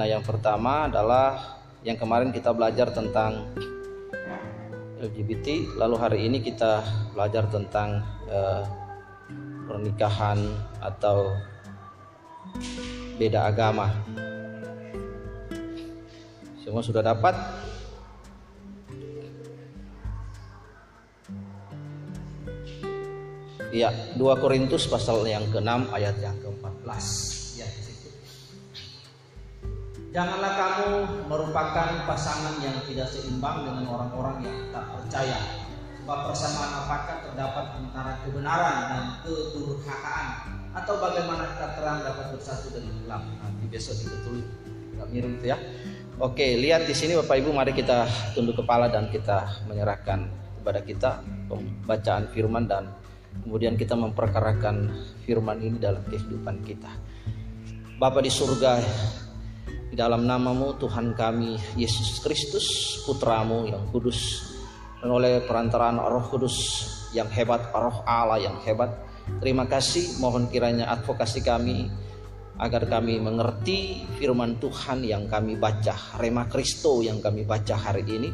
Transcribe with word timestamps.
fenomena 0.00 0.16
yang 0.16 0.24
pertama 0.24 0.88
adalah 0.88 1.60
yang 1.84 2.00
kemarin 2.00 2.32
kita 2.32 2.56
belajar 2.56 2.88
tentang 2.88 3.52
LGBT, 4.96 5.76
lalu 5.76 5.96
hari 6.00 6.18
ini 6.24 6.40
kita 6.40 6.80
belajar 7.12 7.44
tentang 7.52 8.00
uh, 8.32 8.64
pernikahan 9.68 10.40
atau 10.80 11.36
beda 13.20 13.44
agama. 13.52 13.92
Semua 16.64 16.80
sudah 16.80 17.04
dapat? 17.04 17.36
Ya, 23.68 23.92
2 24.16 24.16
Korintus 24.40 24.88
pasal 24.88 25.28
yang 25.28 25.44
ke-6 25.52 25.92
ayat 25.92 26.16
yang 26.24 26.36
ke-14. 26.40 27.39
Janganlah 30.10 30.52
kamu 30.58 30.88
merupakan 31.30 32.02
pasangan 32.02 32.58
yang 32.58 32.74
tidak 32.82 33.06
seimbang 33.06 33.62
dengan 33.62 33.94
orang-orang 33.94 34.42
yang 34.42 34.58
tak 34.74 34.82
percaya. 34.90 35.38
Sebab 36.02 36.18
persamaan 36.26 36.72
apakah 36.82 37.16
terdapat 37.22 37.64
antara 37.78 38.18
kebenaran 38.26 38.76
dan 38.90 39.04
kedurhakaan 39.22 40.26
atau 40.74 40.94
bagaimana 40.98 41.54
terang 41.54 42.02
dapat 42.02 42.26
bersatu 42.34 42.74
dengan 42.74 42.94
gelap. 43.06 43.22
Nanti 43.22 43.64
besok 43.70 44.02
kita 44.02 44.16
tulis 44.26 44.46
nggak 44.98 45.08
mirip 45.14 45.42
ya. 45.46 45.56
Oke, 46.18 46.58
lihat 46.58 46.90
di 46.90 46.94
sini 46.98 47.14
Bapak 47.14 47.46
Ibu, 47.46 47.54
mari 47.54 47.70
kita 47.70 48.10
tunduk 48.34 48.58
kepala 48.58 48.90
dan 48.90 49.06
kita 49.14 49.62
menyerahkan 49.70 50.26
kepada 50.58 50.80
kita 50.82 51.10
pembacaan 51.46 52.26
firman 52.34 52.66
dan 52.66 52.90
kemudian 53.46 53.78
kita 53.78 53.94
memperkarakan 53.94 54.90
firman 55.22 55.62
ini 55.62 55.78
dalam 55.78 56.02
kehidupan 56.10 56.66
kita. 56.66 56.90
Bapa 57.96 58.20
di 58.24 58.32
surga, 58.32 58.80
di 59.90 59.98
dalam 59.98 60.22
namamu 60.22 60.78
Tuhan 60.78 61.18
kami 61.18 61.58
Yesus 61.74 62.22
Kristus 62.22 62.66
putramu 63.02 63.66
yang 63.66 63.82
kudus. 63.90 64.46
Dan 65.02 65.10
oleh 65.10 65.42
perantaraan 65.42 65.98
roh 65.98 66.24
kudus 66.30 66.86
yang 67.10 67.26
hebat 67.34 67.74
roh 67.74 68.06
Allah 68.06 68.38
yang 68.38 68.56
hebat 68.62 68.94
terima 69.42 69.66
kasih 69.66 70.22
mohon 70.22 70.46
kiranya 70.46 70.86
advokasi 70.94 71.42
kami 71.42 71.90
agar 72.60 72.86
kami 72.86 73.18
mengerti 73.18 74.04
firman 74.20 74.60
Tuhan 74.60 75.02
yang 75.02 75.26
kami 75.26 75.56
baca 75.56 75.96
Rema 76.20 76.46
Kristo 76.46 77.00
yang 77.00 77.18
kami 77.18 77.48
baca 77.48 77.74
hari 77.74 78.04
ini 78.04 78.30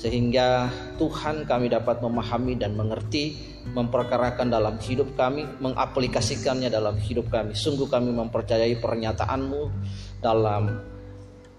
sehingga 0.00 0.68
Tuhan 0.96 1.44
kami 1.44 1.68
dapat 1.68 2.00
memahami 2.00 2.56
dan 2.56 2.72
mengerti 2.72 3.36
memperkarakan 3.76 4.48
dalam 4.48 4.80
hidup 4.80 5.12
kami 5.12 5.44
mengaplikasikannya 5.60 6.72
dalam 6.72 6.96
hidup 6.96 7.28
kami. 7.28 7.52
Sungguh 7.52 7.84
kami 7.84 8.08
mempercayai 8.08 8.80
pernyataanmu 8.80 9.62
dalam 10.24 10.89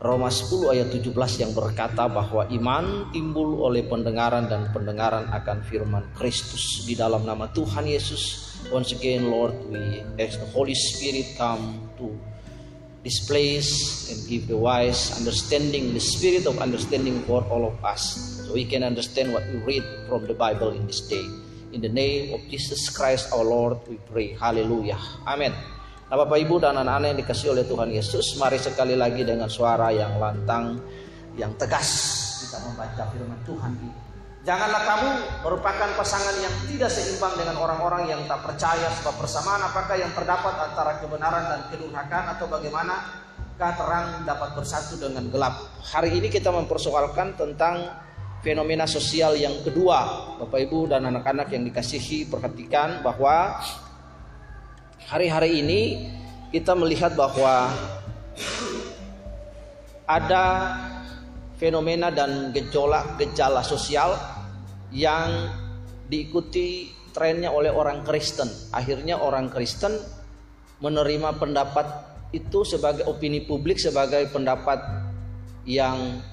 Roma 0.01 0.33
10 0.33 0.73
ayat 0.73 0.89
17 0.89 1.13
yang 1.45 1.53
berkata 1.53 2.09
bahwa 2.09 2.49
iman 2.49 3.13
timbul 3.13 3.61
oleh 3.61 3.85
pendengaran 3.85 4.49
dan 4.49 4.73
pendengaran 4.73 5.29
akan 5.29 5.61
firman 5.61 6.09
Kristus 6.17 6.89
di 6.89 6.97
dalam 6.97 7.21
nama 7.21 7.45
Tuhan 7.53 7.85
Yesus. 7.85 8.49
Once 8.73 8.97
again 8.97 9.29
Lord 9.29 9.53
we 9.69 10.01
ask 10.17 10.41
the 10.41 10.49
Holy 10.57 10.73
Spirit 10.73 11.37
come 11.37 11.85
to 12.01 12.17
this 13.05 13.21
place 13.29 14.09
and 14.09 14.17
give 14.25 14.49
the 14.49 14.57
wise 14.57 15.13
understanding, 15.21 15.93
the 15.93 16.01
spirit 16.01 16.49
of 16.49 16.57
understanding 16.57 17.21
for 17.29 17.45
all 17.53 17.69
of 17.69 17.77
us 17.85 18.01
so 18.41 18.57
we 18.57 18.65
can 18.65 18.81
understand 18.81 19.29
what 19.29 19.45
we 19.53 19.61
read 19.69 19.85
from 20.09 20.25
the 20.25 20.33
Bible 20.33 20.73
in 20.73 20.81
this 20.89 21.05
day. 21.05 21.29
In 21.77 21.85
the 21.85 21.93
name 21.93 22.33
of 22.33 22.41
Jesus 22.49 22.89
Christ 22.89 23.29
our 23.29 23.45
Lord 23.45 23.77
we 23.85 24.01
pray. 24.09 24.33
Hallelujah. 24.33 24.97
Amen. 25.29 25.53
Nah 26.11 26.27
Bapak 26.27 26.43
Ibu 26.43 26.59
dan 26.59 26.75
anak-anak 26.75 27.15
yang 27.15 27.19
dikasih 27.23 27.55
oleh 27.55 27.63
Tuhan 27.63 27.87
Yesus 27.87 28.35
Mari 28.35 28.59
sekali 28.59 28.99
lagi 28.99 29.23
dengan 29.23 29.47
suara 29.47 29.95
yang 29.95 30.19
lantang 30.19 30.75
Yang 31.39 31.55
tegas 31.55 31.89
Kita 32.43 32.59
membaca 32.67 33.07
firman 33.15 33.39
Tuhan 33.47 33.71
ini 33.79 34.11
Janganlah 34.41 34.81
kamu 34.83 35.09
merupakan 35.47 35.89
pasangan 35.95 36.33
yang 36.41 36.51
tidak 36.67 36.89
seimbang 36.89 37.31
dengan 37.37 37.61
orang-orang 37.61 38.09
yang 38.09 38.21
tak 38.25 38.41
percaya 38.41 38.89
sebab 38.89 39.21
persamaan 39.21 39.61
apakah 39.61 39.93
yang 39.93 40.09
terdapat 40.17 40.57
antara 40.57 40.97
kebenaran 40.97 41.45
dan 41.45 41.61
kedurhakaan 41.69 42.25
atau 42.33 42.49
bagaimana 42.49 43.21
terang 43.61 44.25
dapat 44.25 44.57
bersatu 44.57 44.97
dengan 44.97 45.29
gelap. 45.29 45.61
Hari 45.93 46.17
ini 46.17 46.33
kita 46.33 46.49
mempersoalkan 46.49 47.37
tentang 47.37 47.85
fenomena 48.41 48.89
sosial 48.89 49.37
yang 49.37 49.61
kedua. 49.61 50.33
Bapak 50.41 50.57
Ibu 50.57 50.89
dan 50.89 51.05
anak-anak 51.05 51.53
yang 51.53 51.61
dikasihi 51.61 52.25
perhatikan 52.25 53.05
bahwa 53.05 53.61
hari-hari 55.11 55.59
ini 55.59 55.81
kita 56.55 56.71
melihat 56.71 57.19
bahwa 57.19 57.67
ada 60.07 60.45
fenomena 61.59 62.07
dan 62.07 62.55
gejolak 62.55 63.19
gejala 63.19 63.59
sosial 63.59 64.15
yang 64.95 65.51
diikuti 66.07 66.95
trennya 67.11 67.51
oleh 67.51 67.67
orang 67.67 68.07
Kristen. 68.07 68.47
Akhirnya 68.71 69.19
orang 69.19 69.51
Kristen 69.51 69.99
menerima 70.79 71.35
pendapat 71.35 71.87
itu 72.31 72.63
sebagai 72.63 73.03
opini 73.03 73.43
publik 73.43 73.83
sebagai 73.83 74.31
pendapat 74.31 74.79
yang 75.67 76.23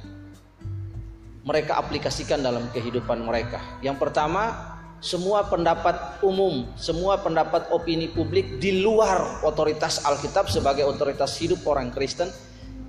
mereka 1.42 1.82
aplikasikan 1.82 2.46
dalam 2.46 2.70
kehidupan 2.70 3.26
mereka. 3.26 3.58
Yang 3.82 4.06
pertama, 4.06 4.67
semua 4.98 5.46
pendapat 5.46 6.18
umum, 6.26 6.66
semua 6.74 7.22
pendapat 7.22 7.70
opini 7.70 8.10
publik 8.10 8.58
di 8.58 8.82
luar 8.82 9.46
otoritas 9.46 10.02
Alkitab 10.02 10.50
sebagai 10.50 10.82
otoritas 10.82 11.38
hidup 11.38 11.62
orang 11.70 11.94
Kristen 11.94 12.26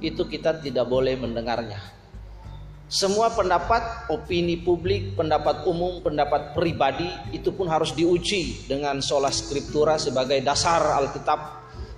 itu 0.02 0.26
kita 0.26 0.58
tidak 0.58 0.90
boleh 0.90 1.14
mendengarnya. 1.22 1.78
Semua 2.90 3.30
pendapat 3.30 4.10
opini 4.10 4.58
publik, 4.58 5.14
pendapat 5.14 5.70
umum, 5.70 6.02
pendapat 6.02 6.58
pribadi 6.58 7.06
itu 7.30 7.54
pun 7.54 7.70
harus 7.70 7.94
diuji 7.94 8.66
dengan 8.66 8.98
sola 9.06 9.30
scriptura 9.30 10.02
sebagai 10.02 10.42
dasar 10.42 10.98
Alkitab, 10.98 11.40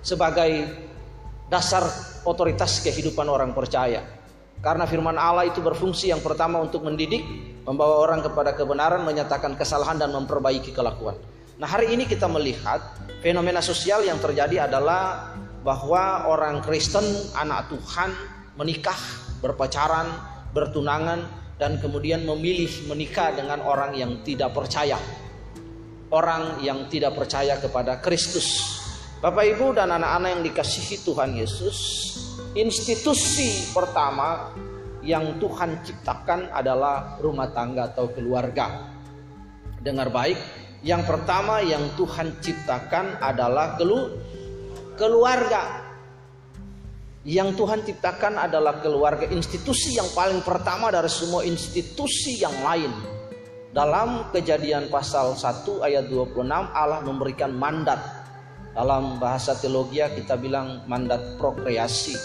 sebagai 0.04 0.52
dasar 1.48 1.88
otoritas 2.28 2.84
kehidupan 2.84 3.24
orang 3.32 3.56
percaya. 3.56 4.04
Karena 4.62 4.86
firman 4.86 5.18
Allah 5.18 5.50
itu 5.50 5.58
berfungsi 5.58 6.14
yang 6.14 6.22
pertama 6.22 6.62
untuk 6.62 6.86
mendidik, 6.86 7.26
membawa 7.66 8.06
orang 8.06 8.22
kepada 8.22 8.54
kebenaran, 8.54 9.02
menyatakan 9.02 9.58
kesalahan 9.58 9.98
dan 9.98 10.14
memperbaiki 10.14 10.70
kelakuan. 10.70 11.18
Nah, 11.58 11.66
hari 11.66 11.94
ini 11.94 12.06
kita 12.06 12.30
melihat 12.30 12.78
fenomena 13.26 13.58
sosial 13.62 14.06
yang 14.06 14.22
terjadi 14.22 14.70
adalah 14.70 15.34
bahwa 15.66 16.30
orang 16.30 16.62
Kristen, 16.62 17.06
anak 17.34 17.74
Tuhan 17.74 18.10
menikah, 18.58 18.98
berpacaran, 19.42 20.10
bertunangan 20.54 21.26
dan 21.58 21.78
kemudian 21.82 22.26
memilih 22.26 22.70
menikah 22.90 23.34
dengan 23.34 23.62
orang 23.66 23.98
yang 23.98 24.22
tidak 24.22 24.54
percaya. 24.54 24.98
Orang 26.14 26.62
yang 26.62 26.86
tidak 26.86 27.18
percaya 27.18 27.58
kepada 27.58 27.98
Kristus. 27.98 28.78
Bapak 29.22 29.46
Ibu 29.58 29.78
dan 29.78 29.94
anak-anak 29.94 30.30
yang 30.38 30.44
dikasihi 30.50 31.06
Tuhan 31.06 31.38
Yesus, 31.38 31.78
institusi 32.58 33.72
pertama 33.72 34.52
yang 35.02 35.40
Tuhan 35.42 35.82
ciptakan 35.82 36.52
adalah 36.54 37.18
rumah 37.24 37.50
tangga 37.50 37.90
atau 37.90 38.12
keluarga. 38.12 38.92
Dengar 39.82 40.14
baik, 40.14 40.38
yang 40.86 41.02
pertama 41.08 41.62
yang 41.66 41.82
Tuhan 41.98 42.38
ciptakan 42.38 43.18
adalah 43.18 43.78
kelu 43.82 44.14
keluarga. 45.00 45.90
Yang 47.22 47.50
Tuhan 47.62 47.80
ciptakan 47.86 48.34
adalah 48.38 48.82
keluarga, 48.82 49.30
institusi 49.30 49.94
yang 49.94 50.10
paling 50.14 50.42
pertama 50.42 50.90
dari 50.90 51.10
semua 51.10 51.46
institusi 51.46 52.42
yang 52.42 52.54
lain. 52.66 52.90
Dalam 53.72 54.34
kejadian 54.34 54.90
pasal 54.90 55.38
1 55.38 55.86
ayat 55.86 56.10
26 56.10 56.44
Allah 56.50 57.00
memberikan 57.06 57.54
mandat. 57.54 58.21
Dalam 58.72 59.20
bahasa 59.20 59.52
teologi 59.60 60.00
kita 60.00 60.40
bilang 60.40 60.88
mandat 60.88 61.20
prokreasi 61.36 62.16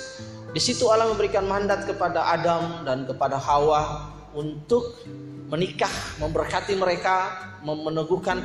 di 0.56 0.64
situ 0.64 0.88
Allah 0.88 1.12
memberikan 1.12 1.44
mandat 1.44 1.84
kepada 1.84 2.32
Adam 2.32 2.80
dan 2.88 3.04
kepada 3.04 3.36
Hawa 3.36 4.08
untuk 4.32 5.04
menikah, 5.52 5.92
memberkati 6.16 6.80
mereka, 6.80 7.28
meneguhkan 7.60 8.40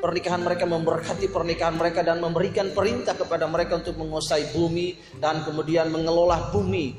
pernikahan 0.00 0.40
mereka, 0.40 0.64
memberkati 0.64 1.28
pernikahan 1.28 1.76
mereka 1.76 2.00
dan 2.00 2.24
memberikan 2.24 2.72
perintah 2.72 3.12
kepada 3.12 3.44
mereka 3.44 3.84
untuk 3.84 4.00
menguasai 4.00 4.48
bumi 4.56 4.96
dan 5.20 5.44
kemudian 5.44 5.92
mengelola 5.92 6.48
bumi 6.48 6.96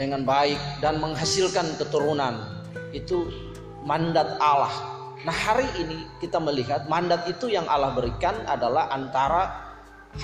dengan 0.00 0.24
baik 0.24 0.80
dan 0.80 0.96
menghasilkan 0.96 1.76
keturunan. 1.76 2.64
Itu 2.96 3.28
mandat 3.84 4.40
Allah. 4.40 4.99
Nah, 5.20 5.36
hari 5.36 5.68
ini 5.76 6.08
kita 6.16 6.40
melihat 6.40 6.88
mandat 6.88 7.28
itu 7.28 7.52
yang 7.52 7.68
Allah 7.68 7.92
berikan 7.92 8.40
adalah 8.48 8.88
antara 8.88 9.52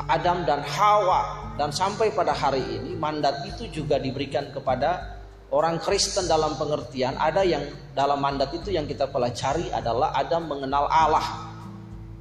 Adam 0.08 0.48
dan 0.48 0.64
Hawa. 0.64 1.52
Dan 1.60 1.69
sampai 1.69 2.16
pada 2.16 2.32
hari 2.32 2.64
ini 2.64 2.96
mandat 2.96 3.44
itu 3.44 3.69
juga 3.69 4.00
diberikan 4.00 4.48
kepada 4.56 5.20
orang 5.52 5.76
Kristen 5.84 6.25
dalam 6.25 6.56
pengertian 6.56 7.12
ada 7.20 7.44
yang 7.44 7.60
dalam 7.93 8.25
mandat 8.25 8.50
itu 8.56 8.72
yang 8.72 8.88
kita 8.88 9.04
pelajari 9.12 9.69
adalah 9.69 10.16
Adam 10.16 10.48
mengenal 10.48 10.88
Allah. 10.88 11.52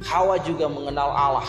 Hawa 0.03 0.35
juga 0.43 0.67
mengenal 0.67 1.15
Allah. 1.15 1.47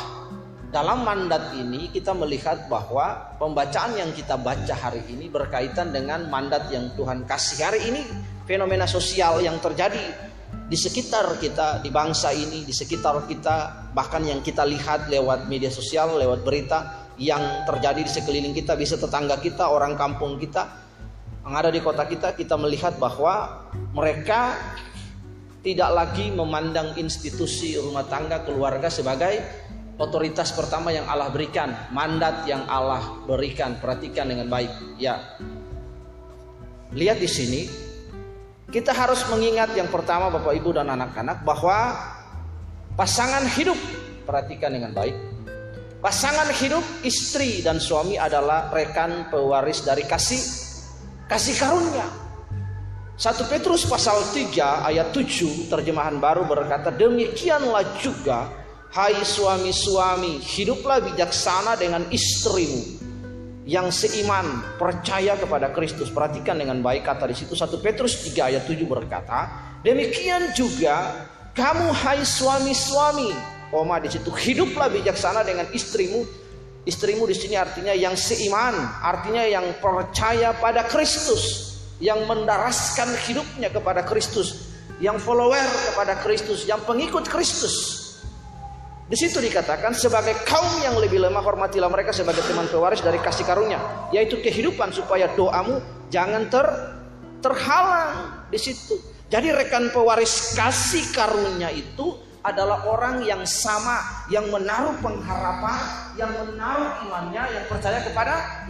Dalam 0.70 1.02
mandat 1.02 1.50
ini 1.58 1.90
kita 1.90 2.14
melihat 2.14 2.70
bahwa 2.70 3.34
pembacaan 3.43 3.99
yang 3.99 4.14
kita 4.14 4.38
baca 4.38 4.75
hari 4.78 5.02
ini 5.11 5.26
berkaitan 5.26 5.90
dengan 5.90 6.31
mandat 6.31 6.70
yang 6.70 6.87
Tuhan 6.94 7.26
kasih. 7.26 7.67
Hari 7.67 7.81
ini 7.90 8.02
fenomena 8.46 8.87
sosial 8.87 9.43
yang 9.43 9.58
terjadi 9.58 10.26
di 10.66 10.74
sekitar 10.74 11.38
kita, 11.38 11.78
di 11.78 11.94
bangsa 11.94 12.34
ini, 12.34 12.66
di 12.66 12.74
sekitar 12.74 13.22
kita, 13.30 13.88
bahkan 13.94 14.22
yang 14.26 14.42
kita 14.42 14.66
lihat 14.66 15.06
lewat 15.06 15.46
media 15.46 15.70
sosial, 15.70 16.18
lewat 16.18 16.42
berita 16.42 17.08
yang 17.16 17.64
terjadi 17.64 18.02
di 18.02 18.10
sekeliling 18.10 18.54
kita, 18.54 18.74
bisa 18.74 18.98
tetangga 18.98 19.38
kita, 19.38 19.70
orang 19.70 19.94
kampung 19.94 20.36
kita, 20.42 20.86
yang 21.46 21.54
ada 21.54 21.70
di 21.70 21.78
kota 21.78 22.02
kita, 22.10 22.34
kita 22.34 22.58
melihat 22.58 22.98
bahwa 22.98 23.70
mereka 23.94 24.58
tidak 25.62 25.90
lagi 25.94 26.34
memandang 26.34 26.98
institusi 26.98 27.78
rumah 27.78 28.02
tangga 28.10 28.42
keluarga 28.42 28.90
sebagai 28.90 29.38
otoritas 29.94 30.50
pertama 30.50 30.90
yang 30.90 31.06
Allah 31.06 31.30
berikan, 31.30 31.70
mandat 31.94 32.42
yang 32.50 32.66
Allah 32.66 33.22
berikan. 33.30 33.78
Perhatikan 33.78 34.26
dengan 34.26 34.50
baik. 34.50 34.98
Ya. 34.98 35.38
Lihat 36.90 37.18
di 37.22 37.30
sini, 37.30 37.86
kita 38.66 38.90
harus 38.90 39.22
mengingat 39.30 39.70
yang 39.78 39.86
pertama 39.86 40.26
Bapak 40.26 40.50
Ibu 40.58 40.74
dan 40.74 40.90
anak-anak 40.90 41.46
bahwa 41.46 41.94
pasangan 42.98 43.46
hidup, 43.54 43.78
perhatikan 44.26 44.74
dengan 44.74 44.90
baik. 44.90 45.14
Pasangan 46.02 46.50
hidup 46.50 46.82
istri 47.06 47.62
dan 47.62 47.78
suami 47.78 48.18
adalah 48.18 48.70
rekan 48.70 49.30
pewaris 49.30 49.86
dari 49.86 50.02
kasih 50.06 50.38
kasih 51.26 51.56
karunia. 51.58 52.06
1 53.16 53.32
Petrus 53.48 53.88
pasal 53.88 54.20
3 54.28 54.92
ayat 54.92 55.08
7 55.08 55.72
terjemahan 55.72 56.20
baru 56.20 56.44
berkata 56.44 56.92
demikianlah 56.92 57.96
juga 57.96 58.44
hai 58.92 59.24
suami-suami 59.24 60.36
hiduplah 60.36 61.00
bijaksana 61.00 61.80
dengan 61.80 62.04
istrimu 62.12 63.06
yang 63.66 63.90
seiman 63.90 64.78
percaya 64.78 65.34
kepada 65.34 65.74
Kristus. 65.74 66.08
Perhatikan 66.08 66.56
dengan 66.56 66.78
baik 66.80 67.02
kata 67.02 67.26
di 67.26 67.34
situ. 67.34 67.58
1 67.58 67.82
Petrus 67.82 68.22
3 68.22 68.54
ayat 68.54 68.62
7 68.64 68.86
berkata 68.86 69.50
demikian 69.82 70.54
juga 70.54 71.26
kamu 71.52 71.90
hai 71.90 72.22
suami-suami. 72.22 73.34
Koma 73.66 73.98
di 73.98 74.08
situ 74.08 74.30
hiduplah 74.30 74.86
bijaksana 74.88 75.42
dengan 75.42 75.66
istrimu. 75.74 76.22
Istrimu 76.86 77.26
di 77.26 77.34
sini 77.34 77.58
artinya 77.58 77.90
yang 77.90 78.14
seiman 78.14 78.78
artinya 79.02 79.42
yang 79.42 79.74
percaya 79.82 80.54
pada 80.54 80.86
Kristus 80.86 81.66
yang 81.98 82.28
mendaraskan 82.28 83.08
hidupnya 83.24 83.72
kepada 83.72 84.04
Kristus, 84.04 84.68
yang 85.00 85.16
follower 85.16 85.64
kepada 85.92 86.14
Kristus, 86.20 86.68
yang 86.68 86.80
pengikut 86.84 87.24
Kristus. 87.26 88.06
Di 89.06 89.14
situ 89.14 89.38
dikatakan 89.38 89.94
sebagai 89.94 90.35
kaum 90.43 90.82
yang 90.82 90.99
lebih 90.99 91.23
lemah 91.23 91.38
hormatilah 91.38 91.87
mereka 91.87 92.11
sebagai 92.11 92.43
teman 92.43 92.67
pewaris 92.67 92.99
dari 92.99 93.23
kasih 93.23 93.47
karunia, 93.47 93.79
yaitu 94.11 94.43
kehidupan 94.43 94.91
supaya 94.91 95.31
doamu 95.38 95.79
jangan 96.11 96.50
ter 96.50 96.67
terhalang 97.38 98.43
di 98.50 98.58
situ. 98.58 98.99
Jadi 99.31 99.55
rekan 99.55 99.94
pewaris 99.94 100.58
kasih 100.58 101.06
karunia 101.14 101.70
itu 101.70 102.19
adalah 102.43 102.82
orang 102.87 103.23
yang 103.26 103.43
sama, 103.47 104.26
yang 104.26 104.47
menaruh 104.50 104.94
pengharapan, 104.99 105.79
yang 106.19 106.31
menaruh 106.31 107.06
imannya, 107.06 107.43
yang 107.59 107.64
percaya 107.70 108.02
kepada 108.02 108.67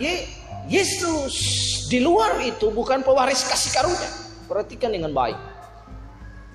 Yesus. 0.69 1.37
Di 1.89 2.01
luar 2.01 2.41
itu 2.45 2.73
bukan 2.73 3.01
pewaris 3.01 3.45
kasih 3.49 3.73
karunia. 3.73 4.11
Perhatikan 4.49 4.93
dengan 4.93 5.13
baik. 5.13 5.37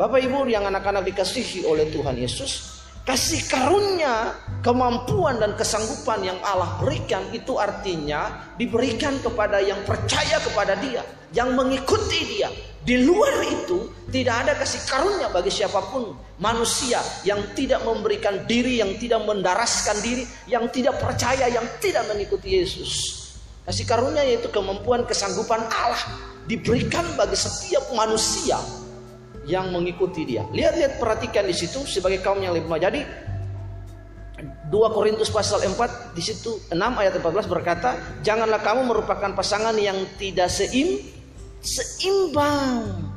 Bapak 0.02 0.18
Ibu 0.22 0.50
yang 0.50 0.66
anak-anak 0.66 1.06
dikasihi 1.14 1.62
oleh 1.70 1.94
Tuhan 1.94 2.18
Yesus, 2.18 2.81
kasih 3.02 3.42
karunia, 3.50 4.38
kemampuan 4.62 5.42
dan 5.42 5.58
kesanggupan 5.58 6.22
yang 6.22 6.40
Allah 6.46 6.78
berikan 6.78 7.26
itu 7.34 7.58
artinya 7.58 8.54
diberikan 8.62 9.18
kepada 9.26 9.58
yang 9.58 9.82
percaya 9.86 10.38
kepada 10.38 10.78
Dia, 10.78 11.02
yang 11.34 11.58
mengikuti 11.58 12.38
Dia. 12.38 12.50
Di 12.82 12.98
luar 13.06 13.46
itu 13.46 13.94
tidak 14.10 14.42
ada 14.46 14.54
kasih 14.58 14.82
karunia 14.90 15.30
bagi 15.30 15.54
siapa 15.54 15.86
pun 15.94 16.18
manusia 16.42 16.98
yang 17.22 17.38
tidak 17.54 17.86
memberikan 17.86 18.42
diri, 18.50 18.82
yang 18.82 18.98
tidak 18.98 19.22
mendaraskan 19.22 20.02
diri, 20.02 20.26
yang 20.50 20.66
tidak 20.74 20.98
percaya, 20.98 21.46
yang 21.46 21.66
tidak 21.78 22.10
mengikuti 22.10 22.58
Yesus. 22.58 23.22
Kasih 23.62 23.86
karunia 23.86 24.26
yaitu 24.26 24.50
kemampuan 24.50 25.06
kesanggupan 25.06 25.62
Allah 25.70 26.06
diberikan 26.50 27.06
bagi 27.14 27.38
setiap 27.38 27.86
manusia 27.94 28.58
yang 29.46 29.74
mengikuti 29.74 30.26
dia. 30.26 30.46
Lihat-lihat 30.50 31.02
perhatikan 31.02 31.48
di 31.48 31.56
situ 31.56 31.82
sebagai 31.86 32.22
kaum 32.22 32.42
yang 32.42 32.54
lebih. 32.54 32.70
Jadi 32.78 33.02
2 34.70 34.96
Korintus 34.96 35.30
pasal 35.30 35.66
4 35.66 36.16
di 36.18 36.22
situ 36.24 36.58
6 36.70 36.78
ayat 36.78 37.18
14 37.18 37.46
berkata, 37.50 37.98
"Janganlah 38.26 38.62
kamu 38.62 38.88
merupakan 38.90 39.32
pasangan 39.34 39.74
yang 39.78 39.98
tidak 40.18 40.50
seim 40.50 41.02
seimbang." 41.62 43.10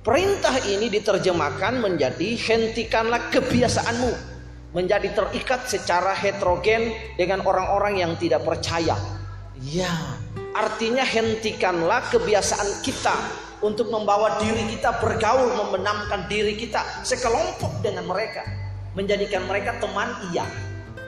Perintah 0.00 0.56
ini 0.64 0.88
diterjemahkan 0.88 1.76
menjadi 1.76 2.32
hentikanlah 2.32 3.28
kebiasaanmu 3.28 4.32
menjadi 4.72 5.12
terikat 5.12 5.68
secara 5.68 6.16
heterogen 6.16 6.94
dengan 7.20 7.44
orang-orang 7.44 8.00
yang 8.00 8.12
tidak 8.16 8.46
percaya 8.46 8.96
Ya, 9.60 9.92
artinya 10.56 11.04
hentikanlah 11.04 12.08
kebiasaan 12.08 12.80
kita 12.80 13.12
untuk 13.60 13.92
membawa 13.92 14.40
diri 14.40 14.64
kita 14.76 15.00
bergaul, 15.00 15.52
membenamkan 15.56 16.26
diri 16.28 16.56
kita 16.56 17.04
sekelompok 17.04 17.84
dengan 17.84 18.08
mereka, 18.08 18.44
menjadikan 18.96 19.44
mereka 19.44 19.76
teman 19.80 20.08
iya, 20.32 20.48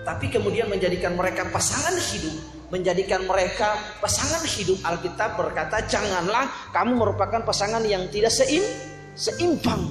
tapi 0.05 0.29
kemudian 0.29 0.69
menjadikan 0.69 1.17
mereka 1.17 1.49
pasangan 1.49 1.95
hidup, 1.97 2.35
menjadikan 2.69 3.25
mereka 3.25 3.79
pasangan 4.03 4.43
hidup. 4.45 4.79
Alkitab 4.85 5.39
berkata, 5.39 5.85
"Janganlah 5.87 6.73
kamu 6.75 6.93
merupakan 6.99 7.41
pasangan 7.47 7.83
yang 7.87 8.11
tidak 8.13 8.35
seim, 8.35 8.63
seimbang." 9.17 9.89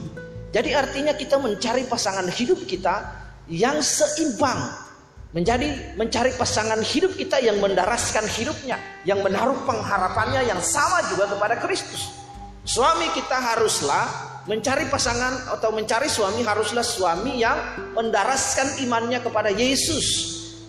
Jadi 0.51 0.75
artinya 0.75 1.15
kita 1.15 1.39
mencari 1.39 1.87
pasangan 1.87 2.27
hidup 2.27 2.67
kita 2.67 3.07
yang 3.47 3.79
seimbang, 3.79 4.59
menjadi 5.31 5.95
mencari 5.95 6.35
pasangan 6.35 6.83
hidup 6.83 7.15
kita 7.15 7.39
yang 7.39 7.55
mendaraskan 7.63 8.27
hidupnya, 8.27 8.75
yang 9.07 9.23
menaruh 9.23 9.55
pengharapannya 9.63 10.43
yang 10.43 10.59
sama 10.59 11.07
juga 11.07 11.31
kepada 11.31 11.55
Kristus. 11.63 12.21
Suami 12.61 13.09
kita 13.17 13.41
haruslah 13.41 14.05
mencari 14.45 14.85
pasangan 14.85 15.49
atau 15.57 15.73
mencari 15.73 16.05
suami 16.05 16.45
haruslah 16.45 16.85
suami 16.85 17.41
yang 17.41 17.57
mendaraskan 17.97 18.85
imannya 18.85 19.17
kepada 19.17 19.49
Yesus, 19.49 20.05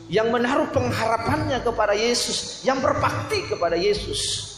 yang 0.08 0.32
menaruh 0.32 0.72
pengharapannya 0.72 1.60
kepada 1.60 1.92
Yesus, 1.92 2.64
yang 2.64 2.80
berbakti 2.80 3.44
kepada 3.44 3.76
Yesus. 3.76 4.52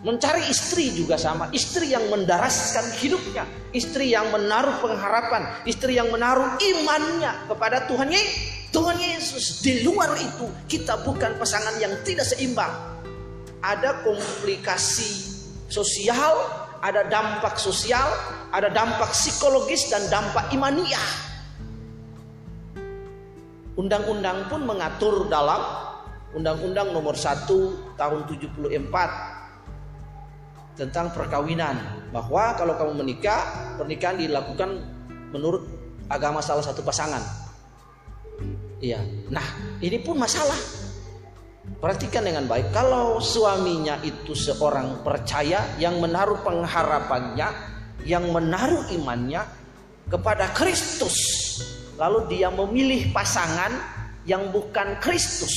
Mencari 0.00 0.48
istri 0.48 0.90
juga 0.96 1.14
sama, 1.20 1.52
istri 1.52 1.92
yang 1.92 2.08
mendaraskan 2.08 2.90
hidupnya, 2.98 3.44
istri 3.70 4.10
yang 4.10 4.32
menaruh 4.32 4.80
pengharapan, 4.80 5.46
istri 5.68 6.00
yang 6.00 6.08
menaruh 6.08 6.56
imannya 6.56 7.52
kepada 7.52 7.84
Tuhan 7.84 8.08
Yesus. 8.08 8.64
Tuhan 8.72 8.96
Yesus 8.96 9.60
di 9.60 9.84
luar 9.84 10.16
itu 10.16 10.48
kita 10.64 11.04
bukan 11.04 11.36
pasangan 11.36 11.76
yang 11.76 11.92
tidak 12.08 12.24
seimbang. 12.24 12.72
Ada 13.60 14.00
komplikasi 14.00 15.28
sosial, 15.68 16.61
ada 16.82 17.06
dampak 17.06 17.54
sosial, 17.56 18.10
ada 18.50 18.66
dampak 18.68 19.14
psikologis 19.14 19.86
dan 19.88 20.02
dampak 20.10 20.50
imaniah. 20.50 21.06
Undang-undang 23.78 24.50
pun 24.52 24.66
mengatur 24.68 25.30
dalam 25.32 25.62
Undang-Undang 26.32 26.96
nomor 26.96 27.12
1 27.12 27.44
tahun 27.96 28.20
74 28.24 28.72
tentang 30.80 31.12
perkawinan 31.12 31.76
bahwa 32.08 32.56
kalau 32.56 32.72
kamu 32.76 33.04
menikah, 33.04 33.76
pernikahan 33.76 34.16
dilakukan 34.16 34.80
menurut 35.28 35.68
agama 36.08 36.40
salah 36.40 36.64
satu 36.64 36.80
pasangan 36.80 37.20
Iya. 38.82 38.98
Nah, 39.30 39.46
ini 39.78 40.02
pun 40.02 40.18
masalah. 40.18 40.58
Perhatikan 41.62 42.26
dengan 42.26 42.50
baik. 42.50 42.74
Kalau 42.74 43.22
suaminya 43.22 44.02
itu 44.02 44.34
seorang 44.34 45.06
percaya 45.06 45.62
yang 45.78 46.02
menaruh 46.02 46.42
pengharapannya, 46.42 47.48
yang 48.02 48.26
menaruh 48.34 48.90
imannya 48.90 49.46
kepada 50.10 50.50
Kristus, 50.58 51.14
lalu 51.94 52.26
dia 52.34 52.50
memilih 52.50 53.14
pasangan 53.14 53.70
yang 54.26 54.50
bukan 54.50 54.98
Kristus, 54.98 55.54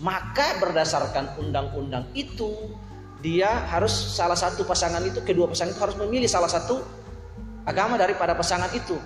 maka 0.00 0.56
berdasarkan 0.64 1.36
undang-undang 1.36 2.08
itu 2.16 2.72
dia 3.20 3.68
harus 3.68 3.92
salah 3.92 4.36
satu 4.36 4.64
pasangan 4.64 5.00
itu, 5.04 5.20
kedua 5.24 5.48
pasangan 5.48 5.76
itu 5.76 5.80
harus 5.80 5.96
memilih 6.00 6.28
salah 6.28 6.48
satu 6.48 6.80
agama 7.68 8.00
daripada 8.00 8.32
pasangan 8.32 8.72
itu. 8.72 8.96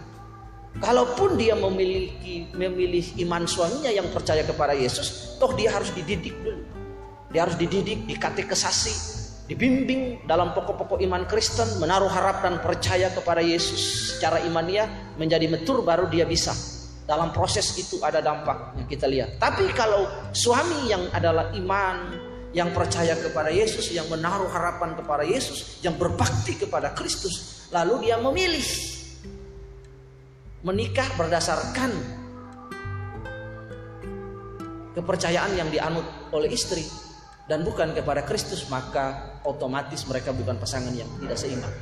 Kalaupun 0.79 1.35
dia 1.35 1.59
memiliki 1.59 2.47
memilih 2.55 3.03
iman 3.27 3.45
suaminya 3.51 3.91
yang 3.91 4.07
percaya 4.15 4.47
kepada 4.47 4.79
Yesus, 4.79 5.35
toh 5.43 5.51
dia 5.59 5.75
harus 5.75 5.91
dididik 5.91 6.39
dulu. 6.43 6.63
Dia 7.35 7.45
harus 7.45 7.59
dididik, 7.59 8.07
dikatekesasi, 8.09 8.95
dibimbing 9.51 10.25
dalam 10.25 10.55
pokok-pokok 10.55 11.03
iman 11.05 11.27
Kristen, 11.27 11.67
menaruh 11.83 12.09
harap 12.09 12.41
dan 12.47 12.63
percaya 12.63 13.11
kepada 13.11 13.43
Yesus 13.43 14.15
secara 14.17 14.41
imaniah 14.47 14.89
menjadi 15.21 15.51
metur 15.51 15.83
baru 15.85 16.07
dia 16.09 16.25
bisa 16.25 16.55
dalam 17.09 17.33
proses 17.33 17.73
itu 17.81 17.97
ada 18.05 18.21
dampaknya 18.21 18.85
kita 18.85 19.09
lihat. 19.09 19.41
Tapi 19.41 19.65
kalau 19.73 20.05
suami 20.37 20.93
yang 20.93 21.09
adalah 21.17 21.49
iman, 21.57 21.97
yang 22.53 22.73
percaya 22.73 23.17
kepada 23.17 23.49
Yesus, 23.49 23.93
yang 23.93 24.09
menaruh 24.13 24.49
harapan 24.53 24.93
kepada 24.97 25.25
Yesus, 25.25 25.81
yang 25.81 25.97
berbakti 25.97 26.57
kepada 26.57 26.93
Kristus, 26.93 27.65
lalu 27.73 28.09
dia 28.09 28.21
memilih 28.21 28.65
menikah 30.67 31.07
berdasarkan 31.15 31.91
kepercayaan 34.99 35.55
yang 35.55 35.71
dianut 35.71 36.07
oleh 36.35 36.51
istri 36.51 36.83
dan 37.47 37.63
bukan 37.63 37.95
kepada 37.95 38.27
Kristus, 38.27 38.67
maka 38.67 39.39
otomatis 39.47 40.03
mereka 40.11 40.35
bukan 40.35 40.59
pasangan 40.59 40.91
yang 40.93 41.09
tidak 41.23 41.39
seimbang. 41.39 41.75